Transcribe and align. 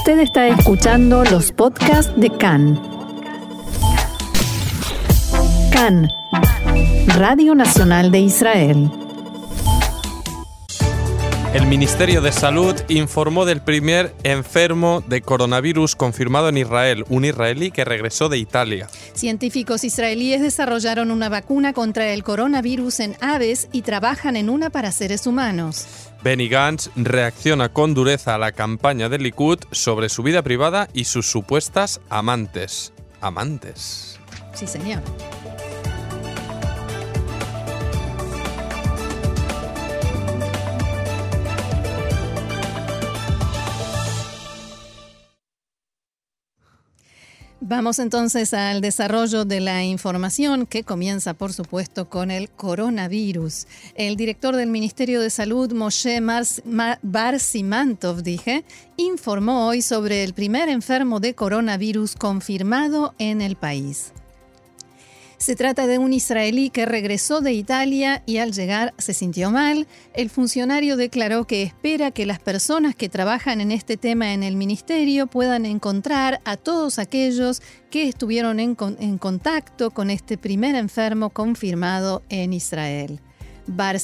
Usted 0.00 0.20
está 0.20 0.48
escuchando 0.48 1.24
los 1.24 1.52
podcasts 1.52 2.10
de 2.16 2.30
CAN. 2.30 2.80
CAN, 5.70 6.08
Radio 7.18 7.54
Nacional 7.54 8.10
de 8.10 8.20
Israel. 8.20 8.90
El 11.52 11.66
Ministerio 11.66 12.22
de 12.22 12.32
Salud 12.32 12.74
informó 12.88 13.44
del 13.44 13.60
primer 13.60 14.14
enfermo 14.22 15.02
de 15.06 15.20
coronavirus 15.20 15.96
confirmado 15.96 16.48
en 16.48 16.56
Israel, 16.56 17.04
un 17.10 17.26
israelí 17.26 17.70
que 17.70 17.84
regresó 17.84 18.30
de 18.30 18.38
Italia. 18.38 18.88
Científicos 19.12 19.84
israelíes 19.84 20.40
desarrollaron 20.40 21.10
una 21.10 21.28
vacuna 21.28 21.74
contra 21.74 22.10
el 22.14 22.22
coronavirus 22.22 23.00
en 23.00 23.16
aves 23.20 23.68
y 23.70 23.82
trabajan 23.82 24.36
en 24.36 24.48
una 24.48 24.70
para 24.70 24.92
seres 24.92 25.26
humanos. 25.26 26.09
Benny 26.22 26.48
Gantz 26.48 26.90
reacciona 26.96 27.70
con 27.70 27.94
dureza 27.94 28.34
a 28.34 28.38
la 28.38 28.52
campaña 28.52 29.08
de 29.08 29.18
Likud 29.18 29.58
sobre 29.70 30.10
su 30.10 30.22
vida 30.22 30.42
privada 30.42 30.88
y 30.92 31.04
sus 31.04 31.30
supuestas 31.30 32.00
amantes. 32.10 32.92
Amantes. 33.22 34.20
Sí, 34.54 34.66
señor. 34.66 35.02
Vamos 47.70 48.00
entonces 48.00 48.52
al 48.52 48.80
desarrollo 48.80 49.44
de 49.44 49.60
la 49.60 49.84
información 49.84 50.66
que 50.66 50.82
comienza, 50.82 51.34
por 51.34 51.52
supuesto, 51.52 52.10
con 52.10 52.32
el 52.32 52.50
coronavirus. 52.50 53.68
El 53.94 54.16
director 54.16 54.56
del 54.56 54.70
Ministerio 54.70 55.20
de 55.20 55.30
Salud, 55.30 55.72
Moshe 55.72 56.20
Barsimantov, 57.02 58.24
dije, 58.24 58.64
informó 58.96 59.68
hoy 59.68 59.82
sobre 59.82 60.24
el 60.24 60.34
primer 60.34 60.68
enfermo 60.68 61.20
de 61.20 61.36
coronavirus 61.36 62.16
confirmado 62.16 63.14
en 63.20 63.40
el 63.40 63.54
país. 63.54 64.14
Se 65.40 65.56
trata 65.56 65.86
de 65.86 65.96
un 65.96 66.12
israelí 66.12 66.68
que 66.68 66.84
regresó 66.84 67.40
de 67.40 67.54
Italia 67.54 68.22
y 68.26 68.36
al 68.36 68.52
llegar 68.52 68.92
se 68.98 69.14
sintió 69.14 69.50
mal. 69.50 69.86
El 70.12 70.28
funcionario 70.28 70.98
declaró 70.98 71.46
que 71.46 71.62
espera 71.62 72.10
que 72.10 72.26
las 72.26 72.38
personas 72.38 72.94
que 72.94 73.08
trabajan 73.08 73.62
en 73.62 73.72
este 73.72 73.96
tema 73.96 74.34
en 74.34 74.42
el 74.42 74.54
ministerio 74.54 75.28
puedan 75.28 75.64
encontrar 75.64 76.42
a 76.44 76.58
todos 76.58 76.98
aquellos 76.98 77.62
que 77.90 78.06
estuvieron 78.06 78.60
en, 78.60 78.74
contacto 78.74 79.92
con 79.92 80.10
este 80.10 80.36
primer 80.36 80.74
enfermo 80.74 81.30
confirmado 81.30 82.22
en 82.28 82.52
Israel. 82.52 83.18
Bar 83.66 83.96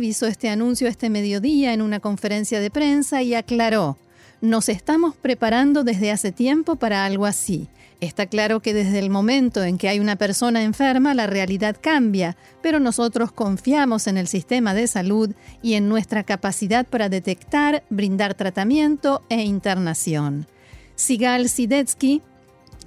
hizo 0.00 0.26
este 0.26 0.48
anuncio 0.48 0.88
este 0.88 1.10
mediodía 1.10 1.74
en 1.74 1.82
una 1.82 2.00
conferencia 2.00 2.60
de 2.60 2.70
prensa 2.70 3.20
y 3.20 3.34
aclaró, 3.34 3.98
nos 4.40 4.70
estamos 4.70 5.16
preparando 5.16 5.84
desde 5.84 6.10
hace 6.10 6.32
tiempo 6.32 6.76
para 6.76 7.04
algo 7.04 7.26
así. 7.26 7.68
Está 8.02 8.26
claro 8.26 8.58
que 8.58 8.74
desde 8.74 8.98
el 8.98 9.10
momento 9.10 9.62
en 9.62 9.78
que 9.78 9.88
hay 9.88 10.00
una 10.00 10.16
persona 10.16 10.64
enferma 10.64 11.14
la 11.14 11.28
realidad 11.28 11.76
cambia, 11.80 12.36
pero 12.60 12.80
nosotros 12.80 13.30
confiamos 13.30 14.08
en 14.08 14.18
el 14.18 14.26
sistema 14.26 14.74
de 14.74 14.88
salud 14.88 15.30
y 15.62 15.74
en 15.74 15.88
nuestra 15.88 16.24
capacidad 16.24 16.84
para 16.84 17.08
detectar, 17.08 17.84
brindar 17.90 18.34
tratamiento 18.34 19.22
e 19.28 19.42
internación. 19.42 20.48
Sigal 20.96 21.48
Sidetsky, 21.48 22.22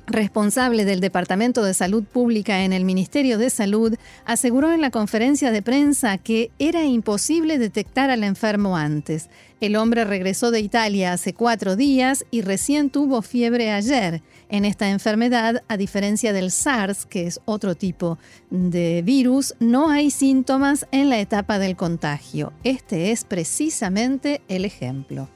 responsable 0.08 0.86
del 0.86 1.00
Departamento 1.00 1.64
de 1.64 1.74
Salud 1.74 2.04
Pública 2.04 2.64
en 2.64 2.74
el 2.74 2.86
Ministerio 2.86 3.38
de 3.38 3.50
Salud, 3.50 3.96
aseguró 4.26 4.72
en 4.72 4.82
la 4.82 4.92
conferencia 4.92 5.52
de 5.52 5.62
prensa 5.62 6.18
que 6.18 6.52
era 6.60 6.86
imposible 6.86 7.58
detectar 7.58 8.10
al 8.10 8.24
enfermo 8.24 8.78
antes. 8.78 9.30
El 9.62 9.76
hombre 9.78 10.06
regresó 10.06 10.52
de 10.52 10.60
Italia 10.60 11.14
hace 11.14 11.34
cuatro 11.34 11.76
días 11.76 12.26
y 12.30 12.42
recién 12.42 12.90
tuvo 12.90 13.22
fiebre 13.22 13.72
ayer. 13.72 14.22
En 14.50 14.66
esta 14.66 14.90
enfermedad, 14.90 15.64
a 15.68 15.78
diferencia 15.78 16.34
del 16.34 16.52
SARS, 16.52 17.06
que 17.06 17.26
es 17.26 17.40
otro 17.46 17.74
tipo 17.76 18.20
de 18.50 19.02
virus, 19.02 19.56
no 19.60 19.90
hay 19.90 20.12
síntomas 20.12 20.86
en 20.92 21.10
la 21.10 21.20
etapa 21.20 21.58
del 21.58 21.76
contagio. 21.76 22.54
Este 22.64 23.12
es 23.12 23.24
precisamente 23.24 24.42
el 24.48 24.66
ejemplo. 24.66 25.30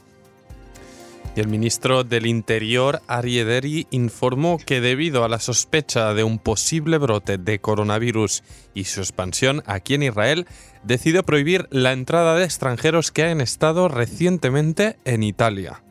Y 1.36 1.40
el 1.42 1.48
ministro 1.48 2.04
del 2.04 2.26
Interior, 2.26 3.02
Arie 3.08 3.46
Deri, 3.46 3.88
informó 3.92 4.58
que 4.58 4.82
debido 4.82 5.24
a 5.24 5.30
la 5.30 5.40
sospecha 5.40 6.14
de 6.14 6.24
un 6.24 6.40
posible 6.40 6.98
brote 6.98 7.38
de 7.38 7.60
coronavirus 7.60 8.44
y 8.74 8.86
su 8.86 9.02
expansión 9.02 9.62
aquí 9.66 9.94
en 9.94 10.04
Israel, 10.04 10.48
decidió 10.84 11.24
prohibir 11.24 11.68
la 11.70 11.94
entrada 11.94 12.36
de 12.36 12.46
extranjeros 12.46 13.12
que 13.12 13.24
hayan 13.24 13.42
estado 13.42 13.88
recientemente 13.88 14.98
en 15.06 15.24
Italia. 15.24 15.84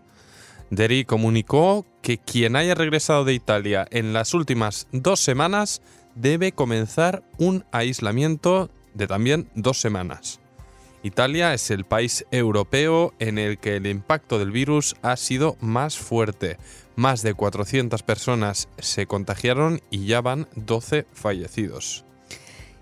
Deri 0.70 1.04
comunicó 1.04 1.86
que 2.02 2.18
quien 2.18 2.56
haya 2.56 2.74
regresado 2.74 3.24
de 3.24 3.34
Italia 3.34 3.86
en 3.90 4.12
las 4.12 4.34
últimas 4.34 4.88
dos 4.92 5.20
semanas 5.20 5.82
debe 6.14 6.52
comenzar 6.52 7.22
un 7.38 7.64
aislamiento 7.70 8.70
de 8.94 9.06
también 9.06 9.48
dos 9.54 9.80
semanas. 9.80 10.40
Italia 11.02 11.54
es 11.54 11.70
el 11.70 11.84
país 11.84 12.26
europeo 12.30 13.14
en 13.18 13.38
el 13.38 13.58
que 13.58 13.76
el 13.76 13.86
impacto 13.86 14.38
del 14.38 14.50
virus 14.50 14.96
ha 15.02 15.16
sido 15.16 15.56
más 15.60 15.96
fuerte. 15.96 16.58
Más 16.96 17.22
de 17.22 17.34
400 17.34 18.02
personas 18.02 18.68
se 18.78 19.06
contagiaron 19.06 19.80
y 19.90 20.06
ya 20.06 20.20
van 20.20 20.48
12 20.56 21.06
fallecidos. 21.12 22.04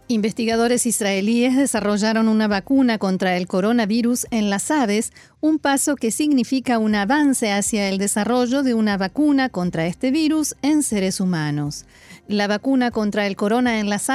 Investigadores 0.09 0.87
israelíes 0.87 1.57
desarrollaron 1.57 2.29
una 2.29 2.47
vacuna 2.47 2.97
contra 2.97 3.37
el 3.37 3.49
coronavirus 3.49 4.29
en 4.31 4.51
las 4.51 4.71
aves, 4.71 5.13
un 5.41 5.59
paso 5.59 5.97
que 5.97 6.13
significa 6.13 6.79
un 6.79 6.95
avance 6.95 7.51
hacia 7.51 7.89
el 7.89 7.99
desarrollo 7.99 8.63
de 8.63 8.73
una 8.75 8.97
vacuna 8.97 9.49
contra 9.49 9.87
este 9.87 10.13
virus 10.13 10.55
en 10.63 10.85
seres 10.85 11.19
humanos. 11.19 11.87
La 12.29 12.49
vacuna 12.49 12.91
contra 12.91 13.29
el 13.29 13.37
corona 13.37 13.79
en 13.79 13.89
las, 13.89 14.09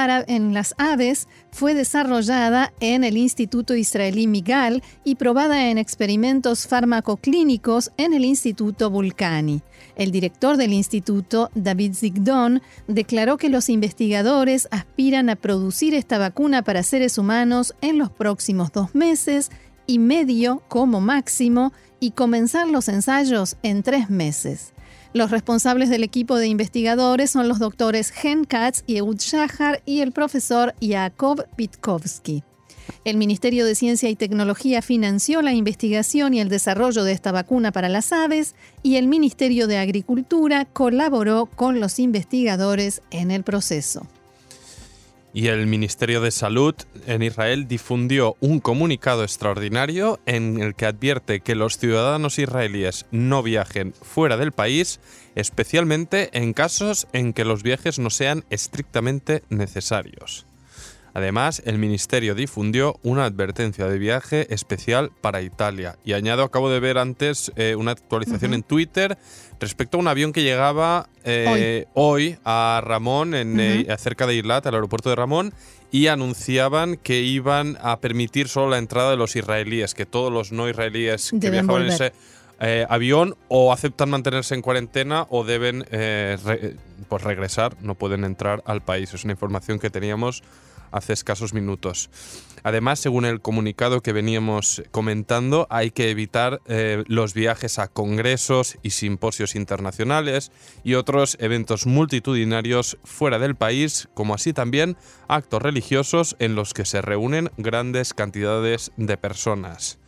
aves 0.76 1.28
fue 1.50 1.72
desarrollada 1.72 2.74
en 2.80 3.04
el 3.04 3.16
Instituto 3.16 3.74
Israelí 3.74 4.26
Migal 4.26 4.82
y 5.02 5.14
probada 5.14 5.70
en 5.70 5.78
experimentos 5.78 6.66
farmacoclínicos 6.66 7.90
en 7.96 8.12
el 8.12 8.26
Instituto 8.26 8.90
Vulcani. 8.90 9.62
El 9.96 10.10
director 10.10 10.58
del 10.58 10.74
instituto, 10.74 11.50
David 11.54 11.94
Zigdon, 11.94 12.60
declaró 12.86 13.38
que 13.38 13.48
los 13.48 13.70
investigadores 13.70 14.68
aspiran 14.70 15.30
a 15.30 15.36
producir 15.36 15.94
esta 15.94 16.18
vacuna 16.18 16.62
para 16.62 16.82
seres 16.82 17.16
humanos 17.16 17.74
en 17.80 17.96
los 17.96 18.10
próximos 18.10 18.72
dos 18.72 18.94
meses 18.94 19.50
y 19.86 19.98
medio 19.98 20.62
como 20.68 21.00
máximo 21.00 21.72
y 21.98 22.10
comenzar 22.10 22.68
los 22.68 22.88
ensayos 22.88 23.56
en 23.62 23.82
tres 23.82 24.10
meses. 24.10 24.74
Los 25.14 25.30
responsables 25.30 25.90
del 25.90 26.04
equipo 26.04 26.36
de 26.36 26.46
investigadores 26.46 27.30
son 27.30 27.46
los 27.46 27.58
doctores 27.58 28.12
Hen 28.22 28.44
Katz 28.44 28.82
y 28.86 28.96
Eud 28.96 29.18
Shahar 29.18 29.82
y 29.84 30.00
el 30.00 30.12
profesor 30.12 30.74
Yakov 30.80 31.44
Pitkovsky. 31.54 32.42
El 33.04 33.18
Ministerio 33.18 33.66
de 33.66 33.74
Ciencia 33.74 34.08
y 34.08 34.16
Tecnología 34.16 34.80
financió 34.80 35.42
la 35.42 35.52
investigación 35.52 36.32
y 36.32 36.40
el 36.40 36.48
desarrollo 36.48 37.04
de 37.04 37.12
esta 37.12 37.30
vacuna 37.30 37.72
para 37.72 37.90
las 37.90 38.12
aves 38.12 38.54
y 38.82 38.96
el 38.96 39.06
Ministerio 39.06 39.66
de 39.66 39.76
Agricultura 39.76 40.64
colaboró 40.64 41.46
con 41.46 41.78
los 41.78 41.98
investigadores 41.98 43.02
en 43.10 43.30
el 43.30 43.42
proceso. 43.42 44.06
Y 45.34 45.46
el 45.46 45.66
Ministerio 45.66 46.20
de 46.20 46.30
Salud 46.30 46.74
en 47.06 47.22
Israel 47.22 47.66
difundió 47.66 48.36
un 48.40 48.60
comunicado 48.60 49.22
extraordinario 49.22 50.20
en 50.26 50.60
el 50.60 50.74
que 50.74 50.86
advierte 50.86 51.40
que 51.40 51.54
los 51.54 51.78
ciudadanos 51.78 52.38
israelíes 52.38 53.06
no 53.10 53.42
viajen 53.42 53.94
fuera 53.94 54.36
del 54.36 54.52
país, 54.52 55.00
especialmente 55.34 56.28
en 56.34 56.52
casos 56.52 57.06
en 57.12 57.32
que 57.32 57.46
los 57.46 57.62
viajes 57.62 57.98
no 57.98 58.10
sean 58.10 58.44
estrictamente 58.50 59.42
necesarios. 59.48 60.46
Además, 61.14 61.62
el 61.66 61.78
Ministerio 61.78 62.34
difundió 62.34 62.98
una 63.02 63.26
advertencia 63.26 63.86
de 63.86 63.98
viaje 63.98 64.52
especial 64.52 65.10
para 65.20 65.42
Italia. 65.42 65.96
Y 66.04 66.14
añado, 66.14 66.42
acabo 66.42 66.70
de 66.70 66.80
ver 66.80 66.96
antes 66.96 67.52
eh, 67.56 67.76
una 67.76 67.90
actualización 67.90 68.54
en 68.54 68.62
Twitter 68.62 69.18
respecto 69.60 69.98
a 69.98 70.00
un 70.00 70.08
avión 70.08 70.32
que 70.32 70.42
llegaba 70.42 71.08
eh, 71.24 71.86
hoy. 71.92 72.38
a 72.44 72.80
Ramón, 72.82 73.34
en, 73.34 73.60
eh, 73.60 73.86
cerca 73.98 74.26
de 74.26 74.36
Islat, 74.36 74.66
al 74.66 74.74
aeropuerto 74.74 75.10
de 75.10 75.16
Ramón, 75.16 75.52
y 75.90 76.06
anunciaban 76.06 76.96
que 76.96 77.20
iban 77.20 77.76
a 77.82 78.00
permitir 78.00 78.48
solo 78.48 78.70
la 78.70 78.78
entrada 78.78 79.10
de 79.10 79.16
los 79.18 79.36
israelíes, 79.36 79.92
que 79.92 80.06
todos 80.06 80.32
los 80.32 80.50
no 80.50 80.68
israelíes 80.68 81.30
que 81.38 81.50
viajaban 81.50 81.82
en 81.82 81.88
ese 81.88 82.12
avión 82.88 83.36
o 83.48 83.72
aceptan 83.72 84.08
mantenerse 84.08 84.54
en 84.54 84.62
cuarentena 84.62 85.26
o 85.28 85.44
deben 85.44 85.84
pues 87.08 87.22
regresar, 87.22 87.76
no 87.82 87.94
pueden 87.94 88.24
entrar 88.24 88.62
al 88.64 88.80
país. 88.80 89.12
Es 89.12 89.24
una 89.24 89.32
información 89.32 89.78
que 89.78 89.90
teníamos 89.90 90.42
hace 90.92 91.12
escasos 91.12 91.54
minutos. 91.54 92.10
Además, 92.62 93.00
según 93.00 93.24
el 93.24 93.40
comunicado 93.40 94.02
que 94.02 94.12
veníamos 94.12 94.82
comentando, 94.92 95.66
hay 95.68 95.90
que 95.90 96.10
evitar 96.10 96.60
eh, 96.66 97.02
los 97.08 97.34
viajes 97.34 97.78
a 97.78 97.88
congresos 97.88 98.78
y 98.82 98.90
simposios 98.90 99.56
internacionales 99.56 100.52
y 100.84 100.94
otros 100.94 101.36
eventos 101.40 101.86
multitudinarios 101.86 102.98
fuera 103.02 103.38
del 103.40 103.56
país, 103.56 104.08
como 104.14 104.34
así 104.34 104.52
también 104.52 104.96
actos 105.26 105.60
religiosos 105.60 106.36
en 106.38 106.54
los 106.54 106.72
que 106.72 106.84
se 106.84 107.02
reúnen 107.02 107.50
grandes 107.56 108.14
cantidades 108.14 108.92
de 108.96 109.16
personas. 109.16 109.98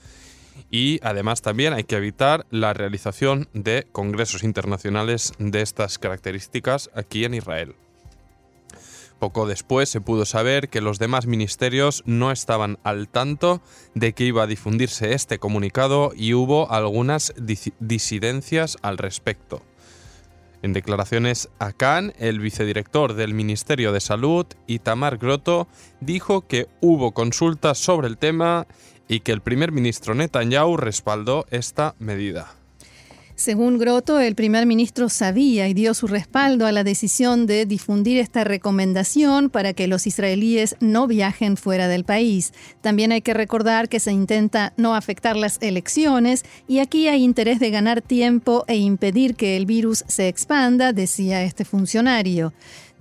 y 0.71 0.99
además 1.03 1.43
también 1.43 1.73
hay 1.73 1.85
que 1.85 1.97
evitar 1.97 2.47
la 2.51 2.73
realización 2.73 3.49
de 3.53 3.87
congresos 3.93 4.43
internacionales 4.45 5.33
de 5.39 5.63
estas 5.63 5.99
características 5.99 6.91
aquí 6.95 7.25
en 7.25 7.35
Israel. 7.35 7.75
Poco 9.25 9.47
después 9.47 9.89
se 9.89 10.03
pudo 10.03 10.27
saber 10.27 10.69
que 10.69 10.83
los 10.83 10.99
demás 10.99 11.27
ministerios 11.27 12.03
no 12.05 12.31
estaban 12.31 12.79
al 12.85 13.09
tanto 13.09 13.63
de 13.95 14.13
que 14.13 14.25
iba 14.25 14.43
a 14.43 14.47
difundirse 14.47 15.15
este 15.15 15.39
comunicado 15.39 16.13
y 16.15 16.35
hubo 16.35 16.71
algunas 16.71 17.33
disidencias 17.81 18.77
al 18.83 18.99
respecto. 18.99 19.63
En 20.61 20.75
declaraciones 20.75 21.49
a 21.59 21.73
Cannes, 21.73 22.15
el 22.19 22.39
vicedirector 22.39 23.15
del 23.15 23.33
Ministerio 23.33 23.93
de 23.93 24.01
Salud, 24.03 24.45
Itamar 24.67 25.17
Grotto, 25.17 25.69
dijo 26.01 26.47
que 26.47 26.67
hubo 26.83 27.13
consultas 27.13 27.79
sobre 27.79 28.09
el 28.09 28.19
tema 28.19 28.67
y 29.09 29.21
que 29.21 29.33
el 29.33 29.41
primer 29.41 29.73
ministro 29.73 30.15
Netanyahu 30.15 30.77
respaldó 30.77 31.47
esta 31.51 31.95
medida. 31.99 32.53
Según 33.37 33.79
Grotto, 33.79 34.21
el 34.21 34.37
primer 34.37 34.65
ministro 34.65 35.09
sabía 35.09 35.67
y 35.67 35.75
dio 35.75 35.93
su 35.95 36.07
respaldo 36.07 36.67
a 36.67 36.73
la 36.73 36.85
decisión 36.85 37.47
de 37.47 37.67
difundir 37.67 38.19
esta 38.19 38.45
recomendación 38.45 39.51
para 39.51 39.73
que 39.73 39.89
los 39.89 40.07
israelíes 40.07 40.77
no 40.79 41.09
viajen 41.09 41.57
fuera 41.57 41.89
del 41.89 42.05
país. 42.05 42.53
También 42.81 43.11
hay 43.11 43.23
que 43.23 43.35
recordar 43.35 43.89
que 43.89 43.99
se 43.99 44.13
intenta 44.13 44.73
no 44.77 44.95
afectar 44.95 45.35
las 45.37 45.61
elecciones 45.63 46.45
y 46.69 46.79
aquí 46.79 47.09
hay 47.09 47.25
interés 47.25 47.59
de 47.59 47.71
ganar 47.71 48.03
tiempo 48.03 48.65
e 48.69 48.77
impedir 48.77 49.35
que 49.35 49.57
el 49.57 49.67
virus 49.67 50.05
se 50.07 50.29
expanda, 50.29 50.93
decía 50.93 51.43
este 51.43 51.65
funcionario. 51.65 52.53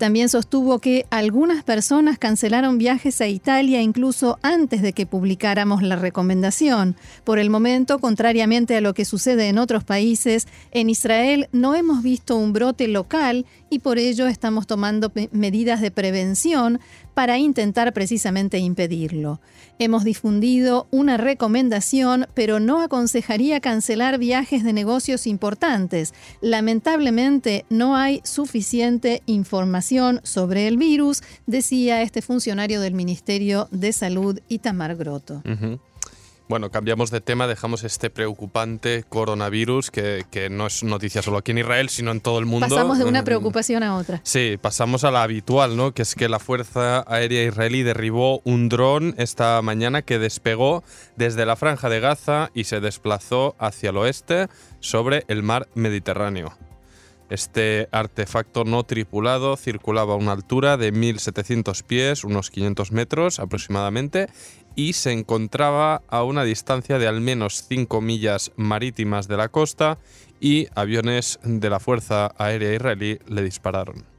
También 0.03 0.27
sostuvo 0.27 0.79
que 0.79 1.05
algunas 1.11 1.63
personas 1.63 2.17
cancelaron 2.19 2.77
viajes 2.77 3.21
a 3.21 3.27
Italia 3.29 3.81
incluso 3.81 4.37
antes 4.41 4.81
de 4.81 4.91
que 4.91 5.05
publicáramos 5.05 5.81
la 5.81 5.95
recomendación. 5.95 6.97
Por 7.23 7.39
el 7.39 7.49
momento, 7.49 7.99
contrariamente 7.99 8.75
a 8.75 8.81
lo 8.81 8.93
que 8.93 9.05
sucede 9.05 9.47
en 9.47 9.57
otros 9.57 9.85
países, 9.85 10.49
en 10.71 10.89
Israel 10.89 11.47
no 11.53 11.73
hemos 11.73 12.03
visto 12.03 12.35
un 12.35 12.51
brote 12.51 12.89
local 12.89 13.45
y 13.69 13.79
por 13.79 13.97
ello 13.97 14.27
estamos 14.27 14.67
tomando 14.67 15.09
medidas 15.31 15.79
de 15.79 15.89
prevención 15.89 16.81
para 17.13 17.37
intentar 17.37 17.93
precisamente 17.93 18.57
impedirlo. 18.57 19.39
Hemos 19.79 20.03
difundido 20.03 20.87
una 20.91 21.17
recomendación, 21.17 22.27
pero 22.33 22.59
no 22.59 22.81
aconsejaría 22.81 23.59
cancelar 23.59 24.17
viajes 24.17 24.63
de 24.63 24.73
negocios 24.73 25.27
importantes. 25.27 26.13
Lamentablemente 26.41 27.65
no 27.69 27.95
hay 27.95 28.21
suficiente 28.23 29.23
información 29.25 30.21
sobre 30.23 30.67
el 30.67 30.77
virus, 30.77 31.21
decía 31.47 32.01
este 32.01 32.21
funcionario 32.21 32.81
del 32.81 32.93
Ministerio 32.93 33.67
de 33.71 33.93
Salud, 33.93 34.39
Itamar 34.47 34.95
Grotto. 34.95 35.41
Bueno, 36.49 36.69
cambiamos 36.71 37.09
de 37.09 37.21
tema, 37.21 37.47
dejamos 37.47 37.83
este 37.83 38.09
preocupante 38.09 39.05
coronavirus 39.07 39.91
que, 39.91 40.49
no 40.51 40.67
es 40.67 40.83
noticia 40.83 41.21
solo 41.21 41.37
aquí 41.37 41.51
en 41.51 41.59
Israel, 41.59 41.89
sino 41.89 42.11
en 42.11 42.19
todo 42.19 42.39
el 42.39 42.45
mundo. 42.45 42.67
Pasamos 42.67 42.97
de 42.99 43.05
una 43.05 43.21
mm. 43.21 43.25
preocupación 43.25 43.81
a 43.81 43.95
otra. 43.95 44.19
Sí, 44.23 44.57
pasamos 44.61 45.03
a 45.05 45.11
la 45.11 45.23
habitual, 45.23 45.77
¿no? 45.77 45.93
Que 45.93 46.01
es 46.01 46.15
que 46.15 46.27
la 46.27 46.39
Fuerza 46.39 47.05
Aérea 47.07 47.43
Israelí 47.43 47.83
derribó 47.83 48.41
un 48.43 48.67
dron 48.67 49.15
esta 49.17 49.61
mañana 49.61 50.01
que 50.01 50.19
despegó 50.19 50.83
desde 51.15 51.45
la 51.45 51.55
franja 51.55 51.87
de 51.89 52.01
Gaza 52.01 52.51
y 52.53 52.65
se 52.65 52.81
desplazó 52.81 53.55
hacia 53.57 53.91
el 53.91 53.97
oeste 53.97 54.47
sobre 54.79 55.23
el 55.29 55.43
mar 55.43 55.69
Mediterráneo. 55.75 56.53
Este 57.29 57.87
artefacto 57.91 58.63
no 58.63 58.83
tripulado 58.83 59.57
circulaba 59.57 60.13
a 60.13 60.17
una 60.17 60.33
altura 60.33 60.77
de 60.77 60.93
1.700 60.93 61.83
pies, 61.83 62.23
unos 62.23 62.51
500 62.51 62.91
metros 62.91 63.39
aproximadamente, 63.39 64.27
y 64.75 64.93
se 64.93 65.11
encontraba 65.11 66.01
a 66.07 66.23
una 66.23 66.43
distancia 66.43 66.99
de 66.99 67.07
al 67.07 67.21
menos 67.21 67.65
5 67.67 68.01
millas 68.01 68.51
marítimas 68.55 69.27
de 69.27 69.37
la 69.37 69.49
costa 69.49 69.97
y 70.39 70.67
aviones 70.75 71.39
de 71.43 71.69
la 71.69 71.79
Fuerza 71.79 72.33
Aérea 72.37 72.73
Israelí 72.73 73.19
le 73.27 73.43
dispararon. 73.43 74.12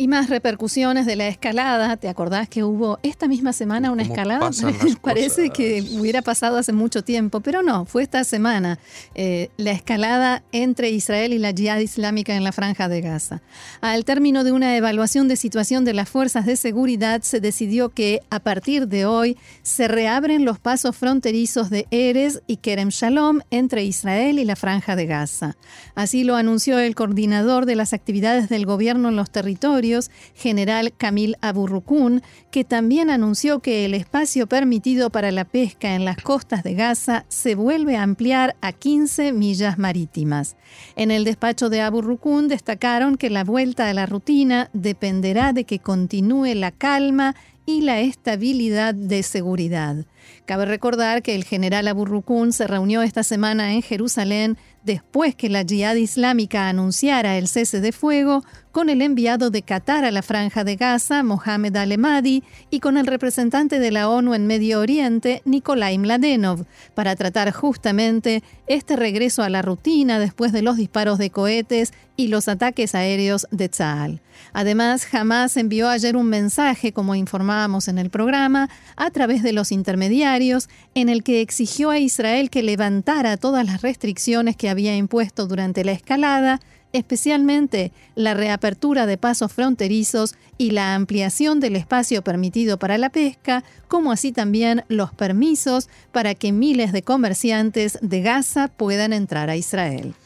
Y 0.00 0.06
más 0.06 0.30
repercusiones 0.30 1.06
de 1.06 1.16
la 1.16 1.26
escalada. 1.26 1.96
¿Te 1.96 2.08
acordás 2.08 2.48
que 2.48 2.62
hubo 2.62 3.00
esta 3.02 3.26
misma 3.26 3.52
semana 3.52 3.90
una 3.90 4.04
escalada? 4.04 4.48
Parece 5.02 5.50
que 5.50 5.84
hubiera 5.98 6.22
pasado 6.22 6.56
hace 6.56 6.72
mucho 6.72 7.02
tiempo, 7.02 7.40
pero 7.40 7.64
no, 7.64 7.84
fue 7.84 8.04
esta 8.04 8.22
semana 8.22 8.78
eh, 9.16 9.50
la 9.56 9.72
escalada 9.72 10.44
entre 10.52 10.90
Israel 10.90 11.32
y 11.32 11.38
la 11.38 11.52
Jihad 11.52 11.80
Islámica 11.80 12.36
en 12.36 12.44
la 12.44 12.52
franja 12.52 12.88
de 12.88 13.00
Gaza. 13.00 13.42
Al 13.80 14.04
término 14.04 14.44
de 14.44 14.52
una 14.52 14.76
evaluación 14.76 15.26
de 15.26 15.34
situación 15.34 15.84
de 15.84 15.94
las 15.94 16.08
fuerzas 16.08 16.46
de 16.46 16.54
seguridad, 16.54 17.22
se 17.22 17.40
decidió 17.40 17.88
que 17.88 18.20
a 18.30 18.38
partir 18.38 18.86
de 18.86 19.04
hoy 19.04 19.36
se 19.62 19.88
reabren 19.88 20.44
los 20.44 20.60
pasos 20.60 20.94
fronterizos 20.94 21.70
de 21.70 21.88
Erez 21.90 22.40
y 22.46 22.58
Kerem 22.58 22.90
Shalom 22.90 23.40
entre 23.50 23.82
Israel 23.82 24.38
y 24.38 24.44
la 24.44 24.54
franja 24.54 24.94
de 24.94 25.06
Gaza. 25.06 25.56
Así 25.96 26.22
lo 26.22 26.36
anunció 26.36 26.78
el 26.78 26.94
coordinador 26.94 27.66
de 27.66 27.74
las 27.74 27.92
actividades 27.92 28.48
del 28.48 28.64
gobierno 28.64 29.08
en 29.08 29.16
los 29.16 29.32
territorios 29.32 29.87
general 30.34 30.92
Camil 30.96 31.36
Aburrukun, 31.40 32.22
que 32.50 32.64
también 32.64 33.10
anunció 33.10 33.60
que 33.60 33.84
el 33.84 33.94
espacio 33.94 34.46
permitido 34.46 35.10
para 35.10 35.30
la 35.30 35.44
pesca 35.44 35.94
en 35.94 36.04
las 36.04 36.18
costas 36.18 36.62
de 36.62 36.74
Gaza 36.74 37.24
se 37.28 37.54
vuelve 37.54 37.96
a 37.96 38.02
ampliar 38.02 38.56
a 38.60 38.72
15 38.72 39.32
millas 39.32 39.78
marítimas. 39.78 40.56
En 40.96 41.10
el 41.10 41.24
despacho 41.24 41.68
de 41.68 41.80
Aburrukun 41.80 42.48
destacaron 42.48 43.16
que 43.16 43.30
la 43.30 43.44
vuelta 43.44 43.88
a 43.88 43.94
la 43.94 44.06
rutina 44.06 44.70
dependerá 44.72 45.52
de 45.52 45.64
que 45.64 45.78
continúe 45.78 46.54
la 46.54 46.70
calma 46.70 47.34
y 47.66 47.82
la 47.82 48.00
estabilidad 48.00 48.94
de 48.94 49.22
seguridad. 49.22 50.06
Cabe 50.44 50.66
recordar 50.66 51.22
que 51.22 51.34
el 51.34 51.44
general 51.44 51.88
Aburrukun 51.88 52.52
se 52.52 52.66
reunió 52.66 53.02
esta 53.02 53.22
semana 53.22 53.72
en 53.72 53.82
Jerusalén 53.82 54.56
después 54.82 55.34
que 55.34 55.50
la 55.50 55.64
Jihad 55.64 55.96
Islámica 55.96 56.68
anunciara 56.68 57.36
el 57.36 57.48
cese 57.48 57.80
de 57.80 57.92
fuego 57.92 58.42
con 58.72 58.88
el 58.88 59.02
enviado 59.02 59.50
de 59.50 59.62
Qatar 59.62 60.04
a 60.04 60.10
la 60.10 60.22
franja 60.22 60.64
de 60.64 60.76
Gaza, 60.76 61.22
Mohamed 61.22 61.76
Al-Emadi, 61.76 62.44
y 62.70 62.80
con 62.80 62.96
el 62.96 63.06
representante 63.06 63.78
de 63.80 63.90
la 63.90 64.08
ONU 64.08 64.34
en 64.34 64.46
Medio 64.46 64.80
Oriente, 64.80 65.42
Nikolai 65.44 65.98
Mladenov, 65.98 66.64
para 66.94 67.16
tratar 67.16 67.52
justamente 67.52 68.42
este 68.66 68.96
regreso 68.96 69.42
a 69.42 69.48
la 69.50 69.62
rutina 69.62 70.18
después 70.18 70.52
de 70.52 70.62
los 70.62 70.76
disparos 70.76 71.18
de 71.18 71.30
cohetes 71.30 71.92
y 72.18 72.26
los 72.26 72.48
ataques 72.48 72.96
aéreos 72.96 73.46
de 73.52 73.68
Tzal. 73.68 74.20
Además, 74.52 75.06
Hamas 75.14 75.56
envió 75.56 75.88
ayer 75.88 76.16
un 76.16 76.26
mensaje, 76.26 76.92
como 76.92 77.14
informábamos 77.14 77.86
en 77.86 77.96
el 77.96 78.10
programa, 78.10 78.68
a 78.96 79.10
través 79.12 79.44
de 79.44 79.52
los 79.52 79.70
intermediarios, 79.70 80.68
en 80.96 81.08
el 81.08 81.22
que 81.22 81.40
exigió 81.40 81.90
a 81.90 82.00
Israel 82.00 82.50
que 82.50 82.64
levantara 82.64 83.36
todas 83.36 83.64
las 83.64 83.82
restricciones 83.82 84.56
que 84.56 84.68
había 84.68 84.96
impuesto 84.96 85.46
durante 85.46 85.84
la 85.84 85.92
escalada, 85.92 86.60
especialmente 86.92 87.92
la 88.16 88.34
reapertura 88.34 89.06
de 89.06 89.16
pasos 89.16 89.52
fronterizos 89.52 90.34
y 90.56 90.72
la 90.72 90.96
ampliación 90.96 91.60
del 91.60 91.76
espacio 91.76 92.22
permitido 92.22 92.80
para 92.80 92.98
la 92.98 93.10
pesca, 93.10 93.62
como 93.86 94.10
así 94.10 94.32
también 94.32 94.82
los 94.88 95.12
permisos 95.12 95.88
para 96.10 96.34
que 96.34 96.50
miles 96.50 96.90
de 96.90 97.02
comerciantes 97.02 97.96
de 98.02 98.22
Gaza 98.22 98.66
puedan 98.66 99.12
entrar 99.12 99.50
a 99.50 99.56
Israel. 99.56 100.16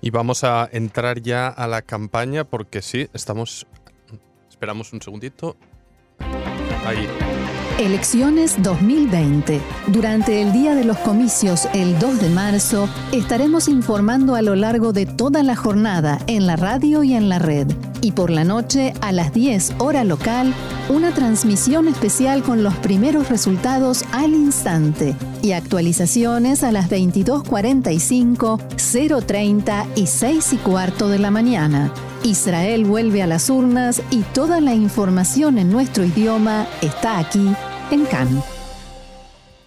Y 0.00 0.10
vamos 0.10 0.44
a 0.44 0.68
entrar 0.70 1.20
ya 1.20 1.48
a 1.48 1.66
la 1.66 1.82
campaña 1.82 2.44
porque 2.44 2.82
sí, 2.82 3.08
estamos... 3.12 3.66
Esperamos 4.48 4.92
un 4.92 5.00
segundito. 5.00 5.56
Ahí. 6.84 7.06
Elecciones 7.78 8.60
2020. 8.60 9.60
Durante 9.86 10.42
el 10.42 10.52
día 10.52 10.74
de 10.74 10.84
los 10.84 10.98
comicios, 10.98 11.68
el 11.74 11.98
2 12.00 12.20
de 12.20 12.28
marzo, 12.28 12.88
estaremos 13.12 13.68
informando 13.68 14.34
a 14.34 14.42
lo 14.42 14.56
largo 14.56 14.92
de 14.92 15.06
toda 15.06 15.44
la 15.44 15.54
jornada 15.54 16.18
en 16.26 16.48
la 16.48 16.56
radio 16.56 17.04
y 17.04 17.14
en 17.14 17.28
la 17.28 17.38
red. 17.38 17.68
Y 18.00 18.12
por 18.12 18.30
la 18.30 18.44
noche, 18.44 18.94
a 19.00 19.12
las 19.12 19.32
10 19.32 19.74
hora 19.78 20.04
local, 20.04 20.54
una 20.88 21.12
transmisión 21.12 21.88
especial 21.88 22.42
con 22.42 22.62
los 22.62 22.74
primeros 22.76 23.28
resultados 23.28 24.04
al 24.12 24.34
instante 24.34 25.16
y 25.42 25.52
actualizaciones 25.52 26.62
a 26.62 26.72
las 26.72 26.88
22.45, 26.90 28.58
0.30 28.76 29.86
y 29.96 30.06
6 30.06 30.52
y 30.52 30.56
cuarto 30.58 31.08
de 31.08 31.18
la 31.18 31.30
mañana. 31.30 31.92
Israel 32.24 32.84
vuelve 32.84 33.22
a 33.22 33.26
las 33.26 33.50
urnas 33.50 34.02
y 34.10 34.22
toda 34.22 34.60
la 34.60 34.74
información 34.74 35.58
en 35.58 35.70
nuestro 35.70 36.04
idioma 36.04 36.66
está 36.80 37.18
aquí 37.18 37.52
en 37.90 38.04
Cannes. 38.06 38.44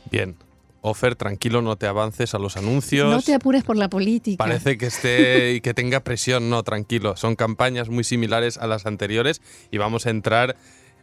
Bien. 0.09 0.40
Ofer, 0.81 1.15
tranquilo, 1.15 1.61
no 1.61 1.75
te 1.75 1.85
avances 1.85 2.33
a 2.33 2.39
los 2.39 2.57
anuncios. 2.57 3.09
No 3.09 3.21
te 3.21 3.35
apures 3.35 3.63
por 3.63 3.77
la 3.77 3.89
política. 3.89 4.43
Parece 4.43 4.77
que 4.77 4.87
esté 4.87 5.53
y 5.53 5.61
que 5.61 5.73
tenga 5.73 5.99
presión. 5.99 6.49
No, 6.49 6.63
tranquilo. 6.63 7.15
Son 7.15 7.35
campañas 7.35 7.89
muy 7.89 8.03
similares 8.03 8.57
a 8.57 8.67
las 8.67 8.85
anteriores 8.85 9.41
y 9.69 9.77
vamos 9.77 10.07
a 10.07 10.09
entrar 10.09 10.55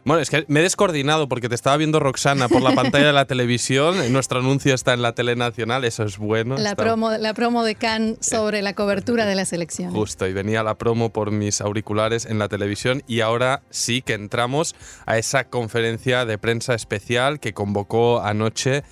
bueno, 0.05 0.21
es 0.21 0.29
que 0.29 0.45
me 0.47 0.61
he 0.61 0.63
descoordinado 0.63 1.27
porque 1.27 1.49
te 1.49 1.55
estaba 1.55 1.75
viendo 1.77 1.99
Roxana 1.99 2.47
por 2.47 2.61
la 2.61 2.73
pantalla 2.73 3.07
de 3.07 3.13
la 3.13 3.25
televisión. 3.25 3.95
Nuestro 4.13 4.39
anuncio 4.39 4.73
está 4.73 4.93
en 4.93 5.01
la 5.01 5.13
tele 5.13 5.35
nacional, 5.35 5.83
eso 5.83 6.03
es 6.03 6.17
bueno. 6.17 6.57
La, 6.57 6.75
promo, 6.75 7.11
la 7.11 7.33
promo 7.33 7.63
de 7.63 7.75
Cannes 7.75 8.17
sobre 8.21 8.61
la 8.61 8.73
cobertura 8.73 9.25
de 9.25 9.35
las 9.35 9.51
elecciones. 9.51 9.93
Justo, 9.93 10.25
y 10.27 10.33
venía 10.33 10.63
la 10.63 10.75
promo 10.75 11.09
por 11.09 11.31
mis 11.31 11.61
auriculares 11.61 12.25
en 12.25 12.39
la 12.39 12.47
televisión 12.47 13.03
y 13.07 13.19
ahora 13.19 13.61
sí 13.69 14.01
que 14.01 14.13
entramos 14.13 14.75
a 15.05 15.17
esa 15.17 15.43
conferencia 15.43 16.25
de 16.25 16.37
prensa 16.37 16.73
especial 16.73 17.39
que 17.39 17.53
convocó 17.53 18.21
anoche 18.21 18.83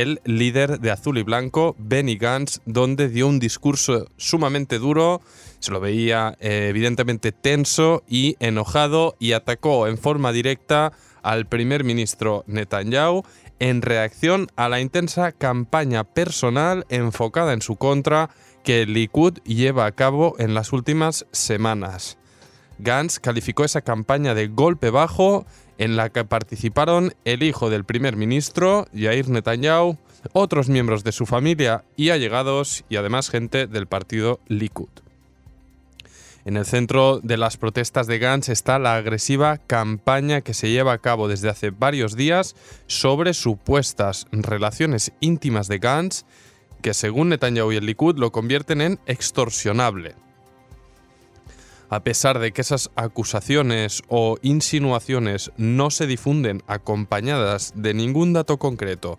el 0.00 0.20
líder 0.24 0.80
de 0.80 0.90
Azul 0.90 1.18
y 1.18 1.22
Blanco, 1.22 1.76
Benny 1.78 2.16
Gantz, 2.16 2.60
donde 2.64 3.08
dio 3.08 3.28
un 3.28 3.38
discurso 3.38 4.08
sumamente 4.16 4.78
duro, 4.78 5.20
se 5.60 5.70
lo 5.70 5.78
veía 5.78 6.36
eh, 6.40 6.66
evidentemente 6.68 7.30
tenso 7.30 8.02
y 8.08 8.36
enojado 8.40 9.14
y 9.20 9.32
atacó 9.32 9.86
en 9.86 9.96
forma 9.96 10.32
directa 10.32 10.92
al 11.22 11.46
primer 11.46 11.84
ministro 11.84 12.42
Netanyahu 12.48 13.22
en 13.60 13.82
reacción 13.82 14.48
a 14.56 14.68
la 14.68 14.80
intensa 14.80 15.30
campaña 15.30 16.02
personal 16.02 16.86
enfocada 16.88 17.52
en 17.52 17.62
su 17.62 17.76
contra 17.76 18.30
que 18.64 18.82
el 18.82 18.94
Likud 18.94 19.38
lleva 19.44 19.86
a 19.86 19.92
cabo 19.92 20.34
en 20.38 20.54
las 20.54 20.72
últimas 20.72 21.26
semanas. 21.30 22.18
Gantz 22.78 23.20
calificó 23.20 23.64
esa 23.64 23.82
campaña 23.82 24.34
de 24.34 24.48
golpe 24.48 24.90
bajo 24.90 25.46
en 25.78 25.96
la 25.96 26.10
que 26.10 26.24
participaron 26.24 27.14
el 27.24 27.42
hijo 27.42 27.70
del 27.70 27.84
primer 27.84 28.16
ministro, 28.16 28.86
Yair 28.92 29.28
Netanyahu, 29.28 29.98
otros 30.32 30.68
miembros 30.68 31.04
de 31.04 31.12
su 31.12 31.26
familia 31.26 31.84
y 31.96 32.10
allegados 32.10 32.84
y 32.88 32.96
además 32.96 33.30
gente 33.30 33.66
del 33.66 33.86
partido 33.86 34.40
Likud. 34.48 34.88
En 36.44 36.58
el 36.58 36.66
centro 36.66 37.20
de 37.22 37.38
las 37.38 37.56
protestas 37.56 38.06
de 38.06 38.18
Gantz 38.18 38.50
está 38.50 38.78
la 38.78 38.96
agresiva 38.96 39.58
campaña 39.58 40.42
que 40.42 40.52
se 40.52 40.70
lleva 40.70 40.92
a 40.92 40.98
cabo 40.98 41.26
desde 41.26 41.48
hace 41.48 41.70
varios 41.70 42.16
días 42.16 42.54
sobre 42.86 43.32
supuestas 43.32 44.26
relaciones 44.30 45.12
íntimas 45.20 45.68
de 45.68 45.78
Gantz 45.78 46.24
que 46.82 46.92
según 46.92 47.30
Netanyahu 47.30 47.72
y 47.72 47.76
el 47.76 47.86
Likud 47.86 48.18
lo 48.18 48.30
convierten 48.30 48.82
en 48.82 49.00
extorsionable. 49.06 50.16
A 51.90 52.00
pesar 52.02 52.38
de 52.38 52.52
que 52.52 52.62
esas 52.62 52.90
acusaciones 52.96 54.02
o 54.08 54.38
insinuaciones 54.42 55.52
no 55.56 55.90
se 55.90 56.06
difunden 56.06 56.62
acompañadas 56.66 57.72
de 57.76 57.94
ningún 57.94 58.32
dato 58.32 58.58
concreto 58.58 59.18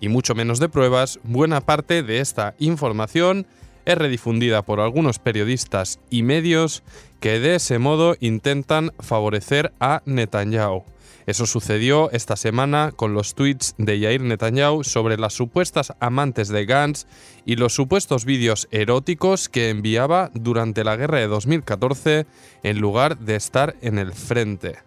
y 0.00 0.08
mucho 0.08 0.34
menos 0.34 0.58
de 0.58 0.68
pruebas, 0.68 1.20
buena 1.22 1.60
parte 1.60 2.02
de 2.02 2.20
esta 2.20 2.54
información 2.58 3.46
es 3.84 3.98
redifundida 3.98 4.62
por 4.62 4.80
algunos 4.80 5.18
periodistas 5.18 6.00
y 6.10 6.22
medios 6.22 6.82
que 7.20 7.38
de 7.40 7.56
ese 7.56 7.78
modo 7.78 8.16
intentan 8.20 8.92
favorecer 9.00 9.72
a 9.80 10.02
Netanyahu. 10.06 10.84
Eso 11.26 11.46
sucedió 11.46 12.10
esta 12.10 12.36
semana 12.36 12.92
con 12.96 13.14
los 13.14 13.34
tweets 13.34 13.74
de 13.78 14.00
Yair 14.00 14.22
Netanyahu 14.22 14.82
sobre 14.84 15.16
las 15.16 15.34
supuestas 15.34 15.92
amantes 16.00 16.48
de 16.48 16.66
Gantz 16.66 17.06
y 17.44 17.56
los 17.56 17.74
supuestos 17.74 18.24
vídeos 18.24 18.68
eróticos 18.70 19.48
que 19.48 19.68
enviaba 19.68 20.30
durante 20.34 20.82
la 20.82 20.96
guerra 20.96 21.18
de 21.18 21.28
2014 21.28 22.26
en 22.62 22.80
lugar 22.80 23.18
de 23.18 23.36
estar 23.36 23.76
en 23.80 23.98
el 23.98 24.12
frente. 24.12 24.78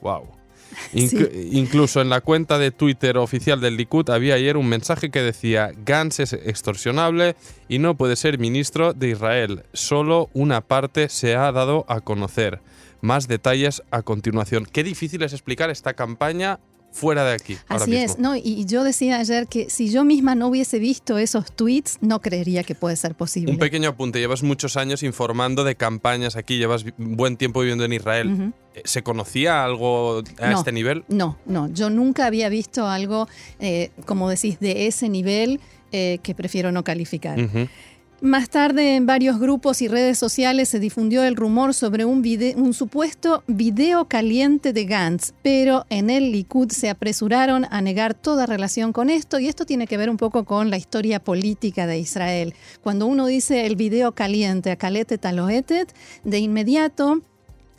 ¡Wow! 0.00 0.41
Incluso 0.92 2.00
en 2.00 2.08
la 2.08 2.20
cuenta 2.20 2.58
de 2.58 2.70
Twitter 2.70 3.16
oficial 3.18 3.60
del 3.60 3.76
Likud 3.76 4.10
había 4.10 4.34
ayer 4.34 4.56
un 4.56 4.68
mensaje 4.68 5.10
que 5.10 5.22
decía 5.22 5.72
Gantz 5.84 6.20
es 6.20 6.32
extorsionable 6.32 7.36
y 7.68 7.78
no 7.78 7.96
puede 7.96 8.16
ser 8.16 8.38
ministro 8.38 8.92
de 8.92 9.10
Israel. 9.10 9.64
Solo 9.72 10.30
una 10.32 10.60
parte 10.60 11.08
se 11.08 11.36
ha 11.36 11.50
dado 11.52 11.84
a 11.88 12.00
conocer. 12.00 12.60
Más 13.00 13.26
detalles 13.26 13.82
a 13.90 14.02
continuación. 14.02 14.64
Qué 14.64 14.84
difícil 14.84 15.22
es 15.22 15.32
explicar 15.32 15.70
esta 15.70 15.94
campaña 15.94 16.60
fuera 16.92 17.24
de 17.24 17.32
aquí. 17.32 17.56
Así 17.68 17.96
es, 17.96 18.18
no, 18.18 18.36
y 18.36 18.64
yo 18.66 18.84
decía 18.84 19.18
ayer 19.18 19.48
que 19.48 19.70
si 19.70 19.90
yo 19.90 20.04
misma 20.04 20.34
no 20.34 20.48
hubiese 20.48 20.78
visto 20.78 21.18
esos 21.18 21.50
tweets, 21.52 21.98
no 22.00 22.20
creería 22.20 22.62
que 22.62 22.74
puede 22.74 22.96
ser 22.96 23.14
posible. 23.14 23.52
Un 23.52 23.58
pequeño 23.58 23.88
apunte, 23.88 24.18
llevas 24.18 24.42
muchos 24.42 24.76
años 24.76 25.02
informando 25.02 25.64
de 25.64 25.74
campañas 25.74 26.36
aquí, 26.36 26.58
llevas 26.58 26.84
buen 26.96 27.36
tiempo 27.36 27.60
viviendo 27.60 27.84
en 27.84 27.92
Israel. 27.94 28.52
Eh, 28.74 28.82
¿Se 28.84 29.02
conocía 29.02 29.64
algo 29.64 30.22
a 30.38 30.52
este 30.52 30.72
nivel? 30.72 31.04
No, 31.08 31.38
no, 31.46 31.72
yo 31.72 31.90
nunca 31.90 32.26
había 32.26 32.48
visto 32.48 32.86
algo, 32.86 33.28
eh, 33.58 33.90
como 34.06 34.28
decís, 34.28 34.60
de 34.60 34.86
ese 34.86 35.08
nivel 35.08 35.60
eh, 35.92 36.20
que 36.22 36.34
prefiero 36.34 36.72
no 36.72 36.84
calificar. 36.84 37.38
Más 38.22 38.50
tarde, 38.50 38.94
en 38.94 39.04
varios 39.04 39.40
grupos 39.40 39.82
y 39.82 39.88
redes 39.88 40.16
sociales 40.16 40.68
se 40.68 40.78
difundió 40.78 41.24
el 41.24 41.34
rumor 41.34 41.74
sobre 41.74 42.04
un, 42.04 42.22
supuesto 42.72 43.42
video 43.48 44.04
caliente 44.04 44.72
de 44.72 44.84
Gantz, 44.84 45.32
pero 45.42 45.86
en 45.90 46.08
el 46.08 46.30
Likud 46.30 46.70
se 46.70 46.88
apresuraron 46.88 47.66
a 47.68 47.80
negar 47.80 48.14
toda 48.14 48.46
relación 48.46 48.92
con 48.92 49.10
esto 49.10 49.40
y 49.40 49.48
esto 49.48 49.66
tiene 49.66 49.88
que 49.88 49.96
ver 49.96 50.08
un 50.08 50.18
poco 50.18 50.44
con 50.44 50.70
la 50.70 50.76
historia 50.76 51.18
política 51.18 51.88
de 51.88 51.98
Israel. 51.98 52.54
Cuando 52.80 53.06
uno 53.06 53.26
dice 53.26 53.66
el 53.66 53.74
video 53.74 54.12
caliente 54.12 54.70
a 54.70 54.76
Kalete 54.76 55.18
Taloetet, 55.18 55.92
de 56.22 56.38
inmediato 56.38 57.22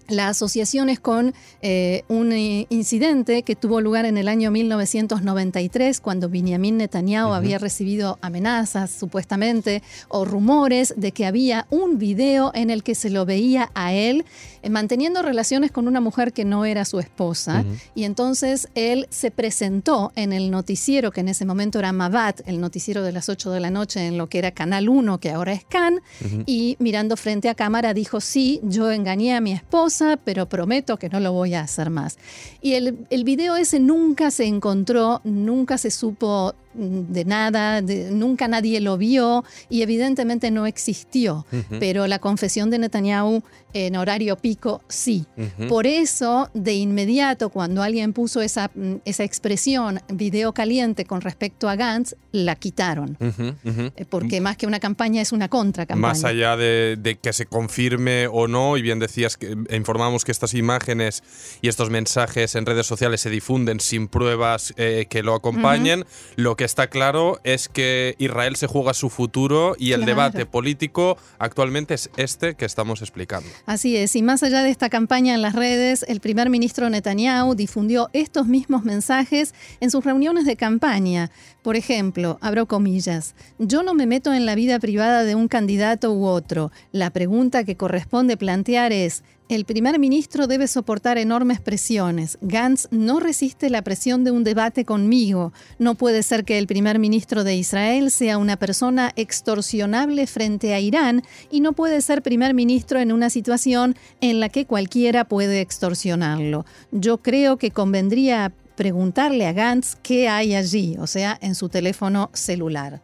la 0.08 0.30
asociación 0.30 0.90
es 0.90 1.00
con 1.00 1.34
eh, 1.62 2.04
un 2.08 2.32
eh, 2.32 2.68
incidente 2.70 3.44
que 3.44 3.56
tuvo 3.56 3.82
lugar 3.82 4.06
en 4.06 4.18
el 4.18 4.28
año 4.28 4.52
1993, 4.52 6.02
cuando 6.02 6.30
Benjamin 6.30 6.78
Netanyahu 6.78 7.34
había 7.34 7.58
recibido 7.58 8.18
amenazas, 8.22 8.92
supuestamente, 8.92 9.82
o 10.10 10.26
rumores 10.26 10.94
de 10.98 11.12
que 11.12 11.26
había 11.26 11.68
un 11.70 11.98
video 11.98 12.52
en 12.54 12.70
el 12.70 12.84
que 12.84 12.96
se 12.96 13.10
lo 13.10 13.26
veía 13.26 13.72
a 13.74 13.94
él 13.94 14.26
eh, 14.62 14.70
manteniendo 14.70 15.22
relaciones 15.22 15.72
con 15.72 15.88
una 15.88 16.02
mujer 16.02 16.34
que 16.34 16.46
no 16.46 16.66
era 16.66 16.86
su 16.86 17.00
esposa. 17.00 17.64
Y 17.96 18.04
entonces 18.04 18.68
él 18.76 19.08
se 19.10 19.32
presentó 19.32 20.12
en 20.16 20.34
el 20.34 20.52
noticiero, 20.52 21.12
que 21.12 21.22
en 21.22 21.30
ese 21.30 21.46
momento 21.46 21.80
era 21.80 21.92
Mavat, 21.92 22.42
el 22.46 22.60
noticiero 22.60 23.04
de 23.04 23.12
las 23.12 23.30
8 23.30 23.52
de 23.52 23.60
la 23.60 23.70
noche, 23.70 24.06
en 24.06 24.18
lo 24.18 24.28
que 24.28 24.40
era 24.40 24.52
Canal 24.52 24.90
1, 24.90 25.20
que 25.20 25.32
ahora 25.32 25.54
es 25.54 25.64
Can, 25.66 26.02
y 26.46 26.76
mirando 26.80 27.16
frente 27.18 27.50
a 27.50 27.56
cámara 27.56 27.94
dijo, 27.94 28.22
sí, 28.22 28.60
yo 28.64 28.92
engañé 28.92 29.36
a 29.36 29.42
mi 29.42 29.54
esposa 29.54 29.93
pero 30.24 30.48
prometo 30.48 30.98
que 30.98 31.10
no 31.10 31.20
lo 31.20 31.32
voy 31.32 31.54
a 31.54 31.62
hacer 31.62 31.90
más. 31.90 32.18
Y 32.62 32.74
el, 32.74 33.06
el 33.10 33.24
video 33.24 33.56
ese 33.56 33.80
nunca 33.80 34.32
se 34.32 34.46
encontró, 34.46 35.22
nunca 35.24 35.78
se 35.78 35.92
supo 35.92 36.56
de 36.74 37.26
nada, 37.26 37.82
nunca 37.82 38.48
nadie 38.48 38.80
lo 38.82 38.98
vio 38.98 39.44
y 39.70 39.82
evidentemente 39.82 40.52
no 40.52 40.66
existió, 40.66 41.46
pero 41.80 42.08
la 42.08 42.20
confesión 42.20 42.70
de 42.70 42.80
Netanyahu 42.80 43.44
en 43.74 43.96
horario 43.96 44.38
pico 44.38 44.82
sí. 44.88 45.26
Por 45.68 45.88
eso, 45.88 46.50
de 46.54 46.74
inmediato, 46.74 47.50
cuando 47.50 47.82
alguien 47.82 48.14
puso 48.14 48.42
esa, 48.42 48.70
mm, 48.74 48.96
esa 49.06 49.24
expresión 49.24 50.00
video 50.10 50.54
caliente 50.54 51.06
con 51.06 51.22
respecto 51.22 51.68
a 51.68 51.76
Gantz, 51.76 52.16
la 52.32 52.56
quitaron. 52.56 53.18
Eh, 53.64 54.06
porque 54.10 54.42
más 54.42 54.58
que 54.58 54.68
una 54.68 54.80
campaña 54.80 55.22
es 55.22 55.32
una 55.32 55.50
contra 55.50 55.86
campaña. 55.86 56.14
Más 56.14 56.24
allá 56.24 56.56
de, 56.56 57.18
que 57.22 57.34
se 57.34 57.46
confirme 57.46 58.28
o 58.28 58.48
no, 58.48 58.78
y 58.78 58.82
bien 58.82 59.00
decías 59.00 59.38
que 59.38 59.52
eh, 59.52 59.76
informamos 59.78 60.24
que 60.26 60.32
estas 60.32 60.54
imágenes 60.54 61.24
y 61.62 61.68
estos 61.68 61.90
mensajes 61.90 62.56
en 62.56 62.66
redes 62.66 62.86
sociales 62.86 63.22
se 63.22 63.30
difunden 63.30 63.80
sin 63.80 64.08
pruebas 64.08 64.74
eh, 64.78 65.08
que 65.10 65.24
lo 65.24 65.34
acompañen, 65.36 66.06
lo 66.36 66.56
que 66.56 66.63
está 66.64 66.88
claro 66.88 67.40
es 67.44 67.70
que 67.70 68.16
Israel 68.18 68.56
se 68.56 68.68
juega 68.68 68.94
su 68.94 69.10
futuro 69.10 69.76
y 69.78 69.92
el 69.92 70.06
debate 70.06 70.46
político 70.46 71.18
actualmente 71.40 71.94
es 71.94 72.10
este 72.18 72.56
que 72.56 72.66
estamos 72.66 73.02
explicando. 73.02 73.50
Así 73.66 73.96
es, 73.98 74.16
y 74.16 74.22
más 74.22 74.44
allá 74.44 74.64
de 74.64 74.70
esta 74.70 74.90
campaña 74.90 75.34
en 75.34 75.42
las 75.42 75.54
redes, 75.54 76.06
el 76.08 76.20
primer 76.20 76.50
ministro 76.50 76.90
Netanyahu 76.90 77.56
difundió 77.56 78.10
estos 78.14 78.48
mismos 78.48 78.84
mensajes 78.84 79.54
en 79.80 79.92
sus 79.92 80.04
reuniones 80.04 80.46
de 80.46 80.56
campaña. 80.56 81.32
Por 81.62 81.76
ejemplo, 81.76 82.38
abro 82.42 82.68
comillas, 82.68 83.36
yo 83.58 83.84
no 83.84 83.94
me 83.94 84.06
meto 84.06 84.34
en 84.34 84.46
la 84.46 84.56
vida 84.56 84.80
privada 84.80 85.24
de 85.24 85.36
un 85.36 85.48
candidato 85.48 86.12
u 86.14 86.26
otro. 86.26 86.72
La 86.92 87.10
pregunta 87.10 87.64
que 87.64 87.78
corresponde 87.78 88.38
plantear 88.38 88.92
es, 88.92 89.24
el 89.50 89.66
primer 89.66 90.00
ministro 90.00 90.48
debe 90.48 90.68
soportar 90.68 91.18
enormes 91.18 91.60
presiones. 91.60 92.38
Gantz 92.42 92.88
no 92.92 93.20
resiste 93.20 93.70
la 93.70 93.82
presión 93.82 94.24
de 94.24 94.32
un 94.32 94.44
debate 94.44 94.86
conmigo. 94.86 95.54
No 95.80 95.96
puede 95.96 96.24
ser 96.24 96.46
que 96.46 96.58
el 96.58 96.68
primer 96.68 97.00
ministro 97.00 97.44
de 97.44 97.56
Israel 97.56 98.10
sea 98.12 98.38
una 98.38 98.58
persona 98.58 99.12
extorsionable 99.16 100.28
frente 100.28 100.74
a 100.74 100.80
Irán 100.80 101.24
y 101.52 101.60
no 101.60 101.74
puede 101.74 102.02
ser 102.02 102.22
primer 102.22 102.54
ministro 102.54 103.00
en 103.00 103.12
una 103.12 103.30
situación 103.30 103.96
en 104.22 104.40
la 104.40 104.50
que 104.50 104.66
cualquiera 104.66 105.26
puede 105.26 105.62
extorsionarlo. 105.62 106.66
Yo 106.92 107.18
creo 107.18 107.58
que 107.58 107.72
convendría 107.72 108.54
preguntarle 108.76 109.46
a 109.46 109.54
Gantz 109.54 109.96
qué 110.02 110.30
hay 110.30 110.56
allí, 110.56 110.96
o 111.00 111.08
sea, 111.08 111.38
en 111.42 111.56
su 111.56 111.70
teléfono 111.70 112.30
celular. 112.34 113.02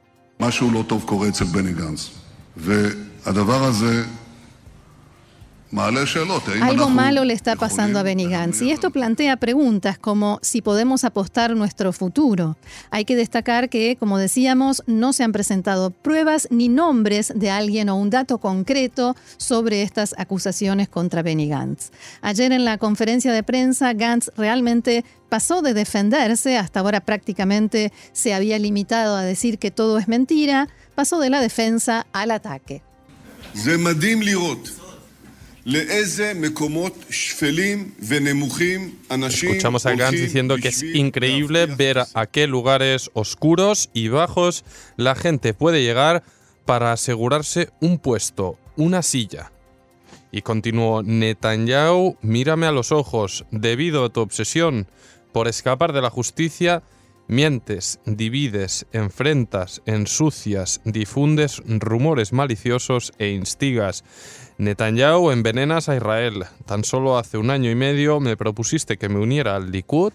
Algo 6.61 6.89
malo 6.89 7.23
le 7.25 7.33
está 7.33 7.55
pasando 7.55 7.99
a 7.99 8.03
Benny 8.03 8.27
Gantz 8.27 8.61
y 8.61 8.71
esto 8.71 8.89
plantea 8.89 9.38
preguntas 9.38 9.99
como 9.99 10.39
si 10.41 10.61
podemos 10.61 11.03
apostar 11.03 11.55
nuestro 11.55 11.93
futuro. 11.93 12.57
Hay 12.89 13.05
que 13.05 13.15
destacar 13.15 13.69
que, 13.69 13.95
como 13.95 14.17
decíamos, 14.17 14.81
no 14.88 15.13
se 15.13 15.23
han 15.23 15.31
presentado 15.31 15.91
pruebas 15.91 16.47
ni 16.49 16.69
nombres 16.69 17.31
de 17.35 17.51
alguien 17.51 17.89
o 17.89 17.95
un 17.97 18.09
dato 18.09 18.39
concreto 18.39 19.15
sobre 19.38 19.83
estas 19.83 20.15
acusaciones 20.17 20.89
contra 20.89 21.21
Benny 21.21 21.47
Gantz. 21.47 21.91
Ayer 22.21 22.51
en 22.51 22.65
la 22.65 22.79
conferencia 22.79 23.31
de 23.31 23.43
prensa, 23.43 23.93
Gantz 23.93 24.31
realmente 24.35 25.05
pasó 25.29 25.61
de 25.61 25.75
defenderse, 25.75 26.57
hasta 26.57 26.79
ahora 26.79 27.01
prácticamente 27.01 27.93
se 28.11 28.33
había 28.33 28.57
limitado 28.57 29.15
a 29.15 29.21
decir 29.21 29.59
que 29.59 29.69
todo 29.69 29.99
es 29.99 30.07
mentira, 30.07 30.67
pasó 30.95 31.19
de 31.19 31.29
la 31.29 31.41
defensa 31.41 32.07
al 32.11 32.31
ataque. 32.31 32.81
Escuchamos 39.51 39.85
a 39.85 39.95
Gantz 39.95 40.19
diciendo 40.19 40.57
que 40.57 40.69
es 40.69 40.83
increíble 40.83 41.65
ver 41.65 41.99
a 42.13 42.25
qué 42.25 42.47
lugares 42.47 43.09
oscuros 43.13 43.89
y 43.93 44.07
bajos 44.07 44.63
la 44.97 45.15
gente 45.15 45.53
puede 45.53 45.83
llegar 45.83 46.23
para 46.65 46.91
asegurarse 46.91 47.69
un 47.81 47.97
puesto, 47.97 48.57
una 48.77 49.01
silla. 49.01 49.51
Y 50.31 50.43
continuó, 50.43 51.01
Netanyahu, 51.01 52.17
mírame 52.21 52.67
a 52.67 52.71
los 52.71 52.91
ojos, 52.91 53.45
debido 53.51 54.05
a 54.05 54.09
tu 54.09 54.21
obsesión 54.21 54.87
por 55.31 55.47
escapar 55.47 55.93
de 55.93 56.01
la 56.01 56.09
justicia, 56.09 56.83
mientes, 57.29 58.00
divides, 58.05 58.86
enfrentas, 58.91 59.81
ensucias, 59.86 60.81
difundes 60.83 61.62
rumores 61.65 62.33
maliciosos 62.33 63.13
e 63.19 63.29
instigas. 63.29 64.03
Netanyahu 64.57 65.31
envenenas 65.31 65.88
a 65.88 65.95
Israel. 65.95 66.45
Tan 66.65 66.83
solo 66.83 67.17
hace 67.17 67.38
un 67.38 67.51
año 67.51 67.71
y 67.71 67.75
medio 67.75 68.19
me 68.19 68.36
propusiste 68.36 68.98
que 68.98 69.07
me 69.07 69.19
uniera 69.19 69.55
al 69.55 69.71
Likud 69.71 70.12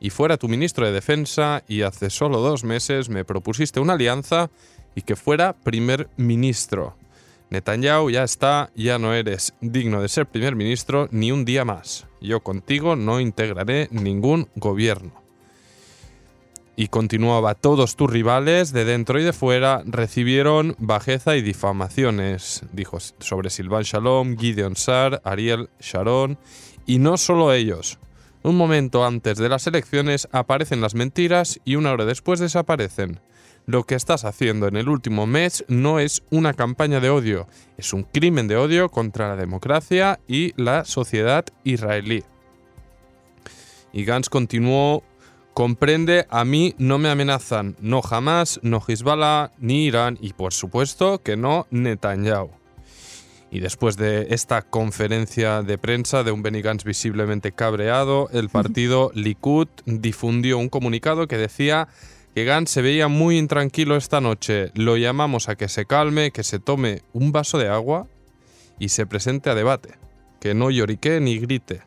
y 0.00 0.10
fuera 0.10 0.36
tu 0.36 0.48
ministro 0.48 0.84
de 0.84 0.92
defensa 0.92 1.62
y 1.66 1.82
hace 1.82 2.10
solo 2.10 2.40
dos 2.40 2.64
meses 2.64 3.08
me 3.08 3.24
propusiste 3.24 3.80
una 3.80 3.94
alianza 3.94 4.50
y 4.94 5.02
que 5.02 5.16
fuera 5.16 5.54
primer 5.54 6.10
ministro. 6.16 6.96
Netanyahu 7.48 8.10
ya 8.10 8.24
está, 8.24 8.70
ya 8.74 8.98
no 8.98 9.14
eres 9.14 9.54
digno 9.60 10.02
de 10.02 10.08
ser 10.08 10.26
primer 10.26 10.56
ministro 10.56 11.08
ni 11.12 11.30
un 11.30 11.44
día 11.44 11.64
más. 11.64 12.06
Yo 12.20 12.40
contigo 12.40 12.96
no 12.96 13.20
integraré 13.20 13.88
ningún 13.92 14.48
gobierno. 14.56 15.25
Y 16.78 16.88
continuaba, 16.88 17.54
todos 17.54 17.96
tus 17.96 18.10
rivales 18.10 18.70
de 18.72 18.84
dentro 18.84 19.18
y 19.18 19.24
de 19.24 19.32
fuera 19.32 19.82
recibieron 19.86 20.76
bajeza 20.78 21.34
y 21.34 21.40
difamaciones, 21.40 22.64
dijo 22.70 22.98
sobre 23.00 23.48
Silvan 23.48 23.82
Shalom, 23.82 24.36
Gideon 24.36 24.76
Sar, 24.76 25.22
Ariel 25.24 25.70
Sharon, 25.80 26.38
y 26.84 26.98
no 26.98 27.16
solo 27.16 27.54
ellos. 27.54 27.98
Un 28.42 28.58
momento 28.58 29.06
antes 29.06 29.38
de 29.38 29.48
las 29.48 29.66
elecciones 29.66 30.28
aparecen 30.32 30.82
las 30.82 30.94
mentiras 30.94 31.60
y 31.64 31.76
una 31.76 31.92
hora 31.92 32.04
después 32.04 32.40
desaparecen. 32.40 33.20
Lo 33.64 33.84
que 33.84 33.94
estás 33.94 34.26
haciendo 34.26 34.68
en 34.68 34.76
el 34.76 34.90
último 34.90 35.26
mes 35.26 35.64
no 35.68 35.98
es 35.98 36.22
una 36.30 36.52
campaña 36.52 37.00
de 37.00 37.08
odio, 37.08 37.48
es 37.78 37.94
un 37.94 38.04
crimen 38.04 38.48
de 38.48 38.56
odio 38.56 38.90
contra 38.90 39.28
la 39.28 39.36
democracia 39.36 40.20
y 40.28 40.52
la 40.62 40.84
sociedad 40.84 41.46
israelí. 41.64 42.22
Y 43.92 44.04
Gantz 44.04 44.28
continuó, 44.28 45.02
comprende, 45.56 46.26
a 46.28 46.44
mí 46.44 46.74
no 46.76 46.98
me 46.98 47.08
amenazan, 47.08 47.76
no 47.80 48.02
jamás, 48.02 48.60
no 48.62 48.78
Hezbollah, 48.86 49.52
ni 49.56 49.86
Irán 49.86 50.18
y 50.20 50.34
por 50.34 50.52
supuesto 50.52 51.22
que 51.22 51.38
no 51.38 51.66
Netanyahu. 51.70 52.50
Y 53.50 53.60
después 53.60 53.96
de 53.96 54.26
esta 54.34 54.60
conferencia 54.60 55.62
de 55.62 55.78
prensa 55.78 56.24
de 56.24 56.30
un 56.30 56.42
Benny 56.42 56.60
Gantz 56.60 56.84
visiblemente 56.84 57.52
cabreado, 57.52 58.28
el 58.34 58.50
partido 58.50 59.10
Likud 59.14 59.68
difundió 59.86 60.58
un 60.58 60.68
comunicado 60.68 61.26
que 61.26 61.38
decía 61.38 61.88
que 62.34 62.44
Gantz 62.44 62.72
se 62.72 62.82
veía 62.82 63.08
muy 63.08 63.38
intranquilo 63.38 63.96
esta 63.96 64.20
noche. 64.20 64.72
Lo 64.74 64.98
llamamos 64.98 65.48
a 65.48 65.56
que 65.56 65.68
se 65.68 65.86
calme, 65.86 66.32
que 66.32 66.44
se 66.44 66.58
tome 66.58 67.00
un 67.14 67.32
vaso 67.32 67.56
de 67.56 67.68
agua 67.68 68.06
y 68.78 68.90
se 68.90 69.06
presente 69.06 69.48
a 69.48 69.54
debate. 69.54 69.94
Que 70.38 70.52
no 70.52 70.70
llorique 70.70 71.18
ni 71.18 71.38
grite. 71.38 71.80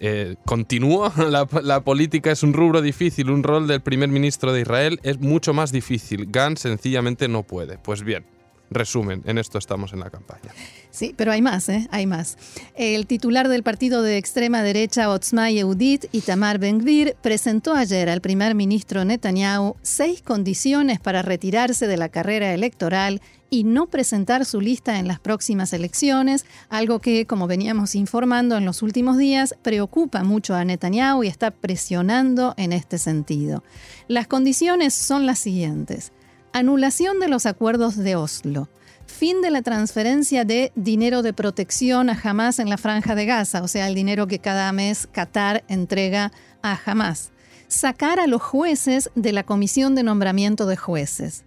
Eh, 0.00 0.36
la, 1.62 1.80
política 1.80 2.32
es 2.32 2.42
un 2.42 2.52
rubro 2.52 2.82
difícil, 2.82 3.30
un 3.30 3.42
rol 3.42 3.66
del 3.66 3.80
primer 3.80 4.08
ministro 4.08 4.52
de 4.52 4.62
Israel 4.62 5.00
es 5.02 5.20
mucho 5.20 5.54
más 5.54 5.72
difícil. 5.72 6.26
Gantz 6.30 6.60
sencillamente 6.62 7.28
no 7.28 7.42
puede. 7.42 7.78
Pues 7.78 8.02
bien, 8.02 8.24
resumen, 8.70 9.22
en 9.24 9.38
esto 9.38 9.58
estamos 9.58 9.92
en 9.92 10.00
la 10.00 10.10
campaña. 10.10 10.52
Sí, 10.90 11.14
pero 11.16 11.32
hay 11.32 11.42
más, 11.42 11.68
¿eh? 11.68 11.88
Hay 11.90 12.06
más. 12.06 12.36
El 12.74 13.06
titular 13.06 13.48
del 13.48 13.62
partido 13.62 14.02
de 14.02 14.16
extrema 14.18 14.62
derecha 14.62 15.10
Otzma 15.10 15.50
Yehudit, 15.50 16.06
Itamar 16.12 16.58
Ben-Gvir, 16.58 17.16
presentó 17.22 17.74
ayer 17.74 18.08
al 18.08 18.20
primer 18.20 18.54
ministro 18.54 19.04
Netanyahu 19.04 19.76
seis 19.82 20.22
condiciones 20.22 21.00
para 21.00 21.22
retirarse 21.22 21.86
de 21.86 21.96
la 21.96 22.08
carrera 22.08 22.52
electoral 22.54 23.20
y 23.54 23.62
no 23.62 23.86
presentar 23.86 24.44
su 24.44 24.60
lista 24.60 24.98
en 24.98 25.06
las 25.06 25.20
próximas 25.20 25.72
elecciones, 25.72 26.44
algo 26.70 26.98
que, 26.98 27.24
como 27.24 27.46
veníamos 27.46 27.94
informando 27.94 28.56
en 28.56 28.64
los 28.64 28.82
últimos 28.82 29.16
días, 29.16 29.54
preocupa 29.62 30.24
mucho 30.24 30.56
a 30.56 30.64
Netanyahu 30.64 31.22
y 31.22 31.28
está 31.28 31.52
presionando 31.52 32.54
en 32.56 32.72
este 32.72 32.98
sentido. 32.98 33.62
Las 34.08 34.26
condiciones 34.26 34.92
son 34.92 35.24
las 35.24 35.38
siguientes. 35.38 36.12
Anulación 36.52 37.20
de 37.20 37.28
los 37.28 37.46
acuerdos 37.46 37.96
de 37.96 38.16
Oslo 38.16 38.68
fin 39.06 39.42
de 39.42 39.50
la 39.50 39.62
transferencia 39.62 40.44
de 40.44 40.72
dinero 40.74 41.22
de 41.22 41.34
protección 41.34 42.10
a 42.10 42.18
Hamas 42.20 42.58
en 42.58 42.68
la 42.68 42.78
franja 42.78 43.14
de 43.14 43.26
Gaza, 43.26 43.62
o 43.62 43.68
sea, 43.68 43.86
el 43.86 43.94
dinero 43.94 44.26
que 44.26 44.40
cada 44.40 44.72
mes 44.72 45.06
Qatar 45.12 45.62
entrega 45.68 46.32
a 46.62 46.76
Hamas. 46.84 47.30
Sacar 47.68 48.18
a 48.18 48.26
los 48.26 48.42
jueces 48.42 49.10
de 49.14 49.32
la 49.32 49.44
comisión 49.44 49.94
de 49.94 50.02
nombramiento 50.02 50.66
de 50.66 50.76
jueces. 50.76 51.44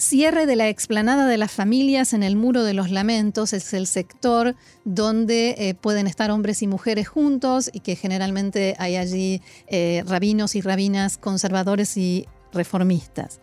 Cierre 0.00 0.46
de 0.46 0.56
la 0.56 0.70
explanada 0.70 1.26
de 1.26 1.36
las 1.36 1.52
familias 1.52 2.14
en 2.14 2.22
el 2.22 2.34
Muro 2.34 2.64
de 2.64 2.72
los 2.72 2.90
Lamentos. 2.90 3.52
Es 3.52 3.74
el 3.74 3.86
sector 3.86 4.56
donde 4.86 5.54
eh, 5.58 5.74
pueden 5.74 6.06
estar 6.06 6.30
hombres 6.30 6.62
y 6.62 6.66
mujeres 6.66 7.06
juntos 7.06 7.68
y 7.70 7.80
que 7.80 7.96
generalmente 7.96 8.76
hay 8.78 8.96
allí 8.96 9.42
eh, 9.66 10.02
rabinos 10.06 10.56
y 10.56 10.62
rabinas 10.62 11.18
conservadores 11.18 11.98
y 11.98 12.26
reformistas 12.50 13.40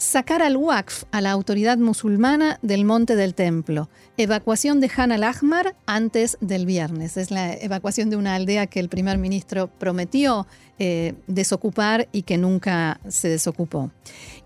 sacar 0.00 0.40
al 0.40 0.56
Waqf, 0.56 1.04
a 1.10 1.20
la 1.20 1.30
autoridad 1.30 1.76
musulmana 1.76 2.58
del 2.62 2.86
Monte 2.86 3.16
del 3.16 3.34
Templo. 3.34 3.90
Evacuación 4.16 4.80
de 4.80 4.90
Han 4.96 5.12
al-Ahmar 5.12 5.76
antes 5.84 6.38
del 6.40 6.64
viernes. 6.64 7.18
Es 7.18 7.30
la 7.30 7.52
evacuación 7.52 8.08
de 8.08 8.16
una 8.16 8.34
aldea 8.34 8.66
que 8.66 8.80
el 8.80 8.88
primer 8.88 9.18
ministro 9.18 9.68
prometió 9.68 10.46
eh, 10.78 11.12
desocupar 11.26 12.08
y 12.12 12.22
que 12.22 12.38
nunca 12.38 12.98
se 13.08 13.28
desocupó. 13.28 13.90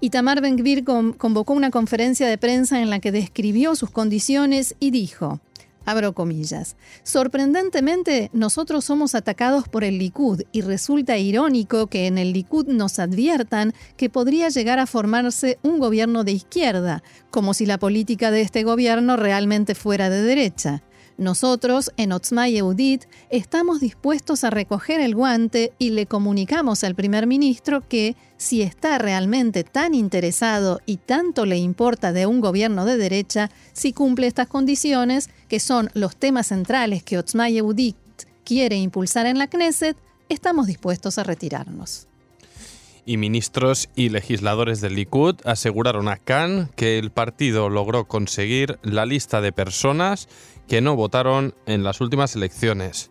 Y 0.00 0.10
Tamar 0.10 0.40
Ben-Gvir 0.40 0.82
convocó 0.84 1.52
una 1.52 1.70
conferencia 1.70 2.26
de 2.26 2.36
prensa 2.36 2.82
en 2.82 2.90
la 2.90 2.98
que 2.98 3.12
describió 3.12 3.76
sus 3.76 3.90
condiciones 3.90 4.74
y 4.80 4.90
dijo: 4.90 5.38
Abro 5.84 6.14
comillas. 6.14 6.76
Sorprendentemente, 7.02 8.30
nosotros 8.32 8.84
somos 8.84 9.14
atacados 9.14 9.68
por 9.68 9.84
el 9.84 9.98
Likud 9.98 10.42
y 10.52 10.62
resulta 10.62 11.18
irónico 11.18 11.88
que 11.88 12.06
en 12.06 12.18
el 12.18 12.32
Likud 12.32 12.66
nos 12.68 12.98
adviertan 12.98 13.74
que 13.96 14.08
podría 14.08 14.48
llegar 14.48 14.78
a 14.78 14.86
formarse 14.86 15.58
un 15.62 15.78
gobierno 15.78 16.24
de 16.24 16.32
izquierda, 16.32 17.02
como 17.30 17.52
si 17.52 17.66
la 17.66 17.78
política 17.78 18.30
de 18.30 18.40
este 18.40 18.62
gobierno 18.62 19.16
realmente 19.16 19.74
fuera 19.74 20.08
de 20.08 20.22
derecha. 20.22 20.82
Nosotros, 21.16 21.92
en 21.96 22.10
Otzma 22.10 22.48
Eudit, 22.48 23.04
estamos 23.30 23.80
dispuestos 23.80 24.42
a 24.42 24.50
recoger 24.50 25.00
el 25.00 25.14
guante 25.14 25.72
y 25.78 25.90
le 25.90 26.06
comunicamos 26.06 26.82
al 26.82 26.96
primer 26.96 27.28
ministro 27.28 27.86
que, 27.86 28.16
si 28.36 28.62
está 28.62 28.98
realmente 28.98 29.62
tan 29.62 29.94
interesado 29.94 30.80
y 30.86 30.96
tanto 30.96 31.46
le 31.46 31.56
importa 31.56 32.12
de 32.12 32.26
un 32.26 32.40
gobierno 32.40 32.84
de 32.84 32.96
derecha, 32.96 33.50
si 33.72 33.92
cumple 33.92 34.26
estas 34.26 34.48
condiciones, 34.48 35.30
que 35.48 35.60
son 35.60 35.88
los 35.94 36.16
temas 36.16 36.48
centrales 36.48 37.04
que 37.04 37.18
Otzma 37.18 37.48
Eudit 37.48 37.96
quiere 38.44 38.76
impulsar 38.76 39.26
en 39.26 39.38
la 39.38 39.46
Knesset, 39.46 39.96
estamos 40.28 40.66
dispuestos 40.66 41.18
a 41.18 41.22
retirarnos 41.22 42.08
y 43.06 43.16
ministros 43.16 43.88
y 43.94 44.08
legisladores 44.08 44.80
del 44.80 44.94
Likud 44.94 45.36
aseguraron 45.44 46.08
a 46.08 46.16
Khan 46.16 46.70
que 46.76 46.98
el 46.98 47.10
partido 47.10 47.68
logró 47.68 48.06
conseguir 48.06 48.78
la 48.82 49.06
lista 49.06 49.40
de 49.40 49.52
personas 49.52 50.28
que 50.68 50.80
no 50.80 50.96
votaron 50.96 51.54
en 51.66 51.84
las 51.84 52.00
últimas 52.00 52.34
elecciones. 52.36 53.10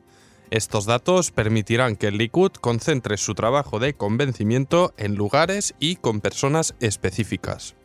Estos 0.52 0.86
datos 0.86 1.32
permitirán 1.32 1.96
que 1.96 2.08
el 2.08 2.18
Likud 2.18 2.52
concentre 2.52 3.18
su 3.18 3.34
trabajo 3.34 3.80
de 3.80 3.94
convencimiento 3.94 4.94
en 4.98 5.16
lugares 5.16 5.74
y 5.80 5.96
con 5.96 6.22
personas 6.22 6.76
específicas. 6.80 7.76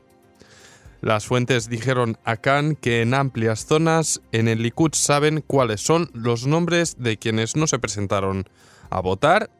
Las 1.00 1.26
fuentes 1.26 1.68
dijeron 1.68 2.18
a 2.24 2.36
Khan 2.36 2.74
que 2.74 3.02
en 3.02 3.14
amplias 3.14 3.66
zonas 3.66 4.20
en 4.32 4.48
el 4.48 4.62
Likud 4.62 4.90
saben 4.94 5.44
cuáles 5.46 5.80
son 5.80 6.10
los 6.12 6.46
nombres 6.46 6.96
de 6.98 7.16
quienes 7.16 7.54
no 7.54 7.66
se 7.66 7.78
presentaron 7.78 8.48
a 8.90 9.00
votar 9.00 9.50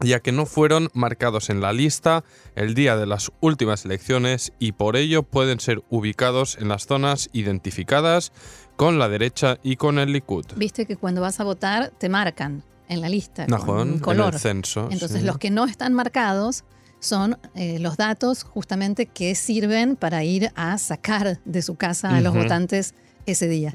ya 0.00 0.20
que 0.20 0.32
no 0.32 0.46
fueron 0.46 0.88
marcados 0.94 1.50
en 1.50 1.60
la 1.60 1.72
lista 1.72 2.24
el 2.54 2.74
día 2.74 2.96
de 2.96 3.06
las 3.06 3.30
últimas 3.40 3.84
elecciones 3.84 4.52
y 4.58 4.72
por 4.72 4.96
ello 4.96 5.22
pueden 5.22 5.60
ser 5.60 5.82
ubicados 5.90 6.56
en 6.60 6.68
las 6.68 6.86
zonas 6.86 7.30
identificadas 7.32 8.32
con 8.76 8.98
la 8.98 9.08
derecha 9.08 9.58
y 9.62 9.76
con 9.76 9.98
el 9.98 10.12
Likud. 10.12 10.46
Viste 10.56 10.86
que 10.86 10.96
cuando 10.96 11.20
vas 11.20 11.40
a 11.40 11.44
votar 11.44 11.92
te 11.98 12.08
marcan 12.08 12.62
en 12.88 13.00
la 13.00 13.08
lista 13.08 13.46
con 13.46 13.92
un 13.92 13.98
color. 13.98 14.28
En 14.28 14.34
el 14.34 14.40
censo. 14.40 14.88
Entonces 14.90 15.22
los 15.22 15.38
que 15.38 15.50
no 15.50 15.64
están 15.64 15.94
marcados 15.94 16.64
son 17.00 17.38
eh, 17.54 17.78
los 17.78 17.96
datos 17.96 18.42
justamente 18.42 19.06
que 19.06 19.34
sirven 19.34 19.96
para 19.96 20.24
ir 20.24 20.50
a 20.54 20.78
sacar 20.78 21.40
de 21.44 21.62
su 21.62 21.76
casa 21.76 22.16
a 22.16 22.20
los 22.20 22.34
votantes 22.34 22.94
ese 23.26 23.48
día. 23.48 23.72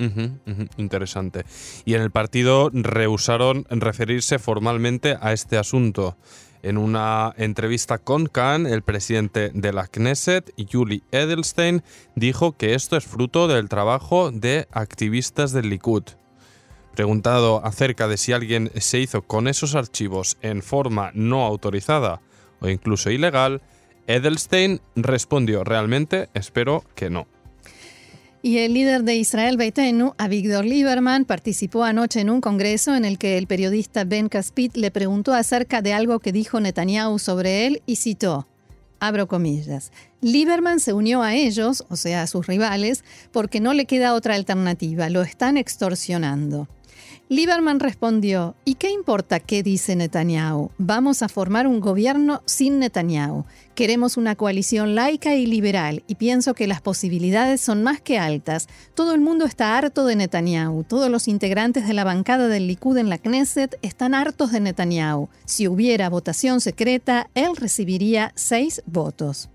interesante. 0.77 1.45
Y 1.85 1.93
en 1.93 2.01
el 2.01 2.11
partido 2.11 2.69
rehusaron 2.73 3.65
referirse 3.69 4.39
formalmente 4.39 5.17
a 5.21 5.33
este 5.33 5.57
asunto. 5.57 6.17
En 6.63 6.77
una 6.77 7.33
entrevista 7.37 7.97
con 7.97 8.27
Khan, 8.27 8.65
el 8.65 8.83
presidente 8.83 9.51
de 9.53 9.73
la 9.73 9.87
Knesset, 9.87 10.53
Yuli 10.55 11.03
Edelstein, 11.11 11.83
dijo 12.15 12.53
que 12.53 12.73
esto 12.73 12.95
es 12.95 13.03
fruto 13.03 13.49
del 13.49 13.67
trabajo 13.67 14.31
de 14.31 14.67
activistas 14.71 15.51
del 15.51 15.69
Likud. 15.69 16.03
Preguntado 16.95 17.65
acerca 17.65 18.07
de 18.07 18.17
si 18.17 18.31
alguien 18.31 18.71
se 18.75 18.99
hizo 18.99 19.23
con 19.23 19.47
esos 19.47 19.75
archivos 19.75 20.37
en 20.41 20.61
forma 20.61 21.11
no 21.13 21.43
autorizada 21.43 22.21
o 22.63 22.69
incluso 22.69 23.11
ilegal, 23.11 23.61
Edelstein 24.07 24.81
respondió 24.95 25.63
realmente 25.63 26.29
espero 26.33 26.83
que 26.95 27.09
no. 27.09 27.27
Y 28.41 28.57
el 28.57 28.73
líder 28.73 29.03
de 29.03 29.15
Israel 29.15 29.55
Beitenu, 29.55 30.15
Avigdor 30.17 30.65
Lieberman, 30.65 31.23
participó 31.23 31.83
anoche 31.85 32.19
en 32.19 32.29
un 32.29 32.41
congreso 32.41 32.93
en 32.93 33.05
el 33.05 33.17
que 33.17 33.37
el 33.37 33.47
periodista 33.47 34.03
Ben 34.03 34.27
Caspit 34.27 34.75
le 34.75 34.91
preguntó 34.91 35.33
acerca 35.33 35.81
de 35.81 35.93
algo 35.93 36.19
que 36.19 36.33
dijo 36.33 36.59
Netanyahu 36.59 37.19
sobre 37.19 37.67
él 37.67 37.81
y 37.85 37.95
citó, 37.95 38.47
abro 38.99 39.27
comillas, 39.27 39.93
Lieberman 40.19 40.81
se 40.81 40.91
unió 40.91 41.21
a 41.21 41.35
ellos, 41.35 41.85
o 41.89 41.95
sea, 41.95 42.23
a 42.23 42.27
sus 42.27 42.47
rivales, 42.47 43.05
porque 43.31 43.61
no 43.61 43.73
le 43.73 43.85
queda 43.85 44.13
otra 44.13 44.35
alternativa, 44.35 45.09
lo 45.09 45.21
están 45.21 45.55
extorsionando. 45.55 46.67
Lieberman 47.33 47.79
respondió, 47.79 48.55
¿y 48.63 48.75
qué 48.75 48.91
importa 48.91 49.39
qué 49.39 49.63
dice 49.63 49.95
Netanyahu? 49.95 50.69
Vamos 50.77 51.23
a 51.23 51.29
formar 51.29 51.65
un 51.65 51.79
gobierno 51.79 52.43
sin 52.45 52.77
Netanyahu. 52.77 53.45
Queremos 53.73 54.17
una 54.17 54.35
coalición 54.35 54.93
laica 54.93 55.33
y 55.33 55.47
liberal 55.47 56.03
y 56.05 56.13
pienso 56.13 56.53
que 56.53 56.67
las 56.67 56.79
posibilidades 56.79 57.59
son 57.59 57.81
más 57.81 58.01
que 58.01 58.19
altas. 58.19 58.67
Todo 58.93 59.15
el 59.15 59.21
mundo 59.21 59.45
está 59.45 59.75
harto 59.75 60.05
de 60.05 60.15
Netanyahu. 60.15 60.83
Todos 60.83 61.09
los 61.09 61.27
integrantes 61.27 61.87
de 61.87 61.93
la 61.95 62.03
bancada 62.03 62.47
del 62.49 62.67
Likud 62.67 62.97
en 62.97 63.09
la 63.09 63.17
Knesset 63.17 63.79
están 63.81 64.13
hartos 64.13 64.51
de 64.51 64.59
Netanyahu. 64.59 65.27
Si 65.45 65.67
hubiera 65.67 66.11
votación 66.11 66.61
secreta, 66.61 67.31
él 67.33 67.55
recibiría 67.55 68.31
seis 68.35 68.83
votos. 68.85 69.49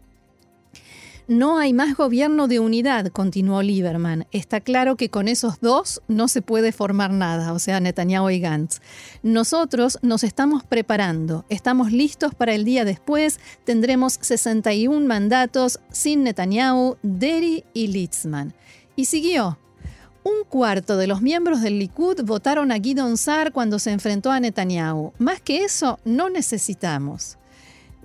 No 1.29 1.59
hay 1.59 1.75
más 1.75 1.95
gobierno 1.95 2.49
de 2.49 2.59
unidad, 2.59 3.09
continuó 3.09 3.61
Lieberman. 3.61 4.27
Está 4.33 4.63
claro 4.63 4.97
que 4.97 5.11
con 5.11 5.29
esos 5.29 5.61
dos 5.61 6.01
no 6.09 6.27
se 6.27 6.41
puede 6.41 6.73
formar 6.73 7.13
nada, 7.13 7.53
o 7.53 7.59
sea, 7.59 7.81
Netanyahu 7.81 8.31
y 8.31 8.41
Gantz. 8.41 8.81
Nosotros 9.23 9.99
nos 10.01 10.25
estamos 10.25 10.65
preparando, 10.65 11.45
estamos 11.51 11.93
listos 11.93 12.35
para 12.35 12.55
el 12.55 12.65
día 12.65 12.87
después, 12.87 13.41
tendremos 13.65 14.17
61 14.23 15.07
mandatos 15.07 15.81
sin 15.93 16.25
Netanyahu, 16.25 16.97
Deri 17.03 17.63
y 17.75 17.89
Litzman. 17.89 18.55
Y 18.97 19.05
siguió. 19.05 19.59
Un 20.25 20.49
cuarto 20.49 20.97
de 20.97 21.09
los 21.09 21.21
miembros 21.21 21.61
del 21.61 21.79
Likud 21.79 22.23
votaron 22.25 22.73
a 22.73 22.79
Guidon 22.79 23.19
Sar 23.19 23.53
cuando 23.53 23.79
se 23.79 23.91
enfrentó 23.91 24.31
a 24.31 24.41
Netanyahu. 24.41 25.13
Más 25.19 25.43
que 25.43 25.63
eso, 25.63 26.01
no 26.07 26.31
necesitamos. 26.31 27.37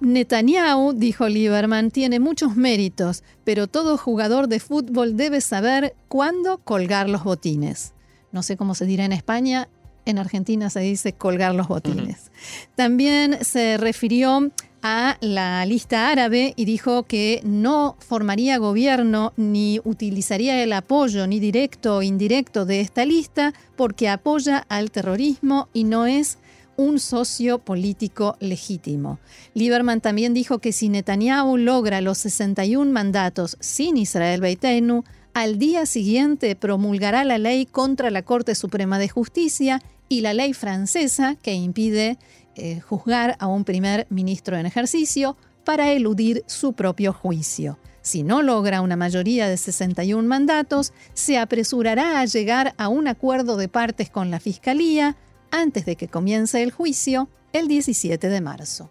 Netanyahu, 0.03 0.93
dijo 0.93 1.29
Lieberman, 1.29 1.89
tiene 1.89 2.19
muchos 2.19 2.57
méritos, 2.57 3.23
pero 3.43 3.67
todo 3.67 3.97
jugador 3.97 4.47
de 4.47 4.59
fútbol 4.59 5.15
debe 5.15 5.39
saber 5.39 5.95
cuándo 6.09 6.57
colgar 6.57 7.09
los 7.09 7.23
botines. 7.23 7.93
No 8.31 8.43
sé 8.43 8.57
cómo 8.57 8.75
se 8.75 8.85
dirá 8.85 9.05
en 9.05 9.13
España, 9.13 9.69
en 10.05 10.19
Argentina 10.19 10.69
se 10.69 10.81
dice 10.81 11.13
colgar 11.13 11.55
los 11.55 11.69
botines. 11.69 12.31
También 12.75 13.39
se 13.45 13.77
refirió 13.77 14.51
a 14.81 15.17
la 15.21 15.65
lista 15.65 16.09
árabe 16.09 16.53
y 16.57 16.65
dijo 16.65 17.03
que 17.03 17.39
no 17.45 17.95
formaría 17.99 18.57
gobierno 18.57 19.31
ni 19.37 19.79
utilizaría 19.85 20.61
el 20.61 20.73
apoyo 20.73 21.25
ni 21.25 21.39
directo 21.39 21.97
o 21.97 22.01
indirecto 22.01 22.65
de 22.65 22.81
esta 22.81 23.05
lista 23.05 23.53
porque 23.77 24.09
apoya 24.09 24.57
al 24.67 24.91
terrorismo 24.91 25.69
y 25.71 25.85
no 25.85 26.05
es 26.05 26.37
un 26.75 26.99
socio 26.99 27.59
político 27.59 28.35
legítimo. 28.39 29.19
Lieberman 29.53 30.01
también 30.01 30.33
dijo 30.33 30.59
que 30.59 30.71
si 30.71 30.89
Netanyahu 30.89 31.57
logra 31.57 32.01
los 32.01 32.17
61 32.19 32.91
mandatos 32.91 33.57
sin 33.59 33.97
Israel 33.97 34.41
Beitenu, 34.41 35.03
al 35.33 35.57
día 35.57 35.85
siguiente 35.85 36.55
promulgará 36.55 37.23
la 37.23 37.37
ley 37.37 37.65
contra 37.65 38.11
la 38.11 38.21
Corte 38.21 38.55
Suprema 38.55 38.99
de 38.99 39.09
Justicia 39.09 39.81
y 40.07 40.21
la 40.21 40.33
ley 40.33 40.53
francesa 40.53 41.35
que 41.41 41.53
impide 41.53 42.17
eh, 42.55 42.81
juzgar 42.81 43.35
a 43.39 43.47
un 43.47 43.63
primer 43.63 44.05
ministro 44.09 44.57
en 44.57 44.65
ejercicio 44.65 45.35
para 45.63 45.91
eludir 45.91 46.43
su 46.45 46.73
propio 46.73 47.13
juicio. 47.13 47.79
Si 48.03 48.21
no 48.21 48.41
logra 48.41 48.81
una 48.81 48.97
mayoría 48.97 49.47
de 49.47 49.57
61 49.57 50.27
mandatos, 50.27 50.93
se 51.13 51.37
apresurará 51.37 52.19
a 52.19 52.25
llegar 52.25 52.75
a 52.77 52.89
un 52.89 53.07
acuerdo 53.07 53.55
de 53.55 53.69
partes 53.69 54.09
con 54.09 54.29
la 54.29 54.41
Fiscalía, 54.41 55.15
antes 55.53 55.85
de 55.85 55.95
que 55.95 56.07
comience 56.07 56.63
el 56.63 56.71
juicio 56.71 57.29
el 57.53 57.67
17 57.67 58.27
de 58.27 58.41
marzo. 58.41 58.89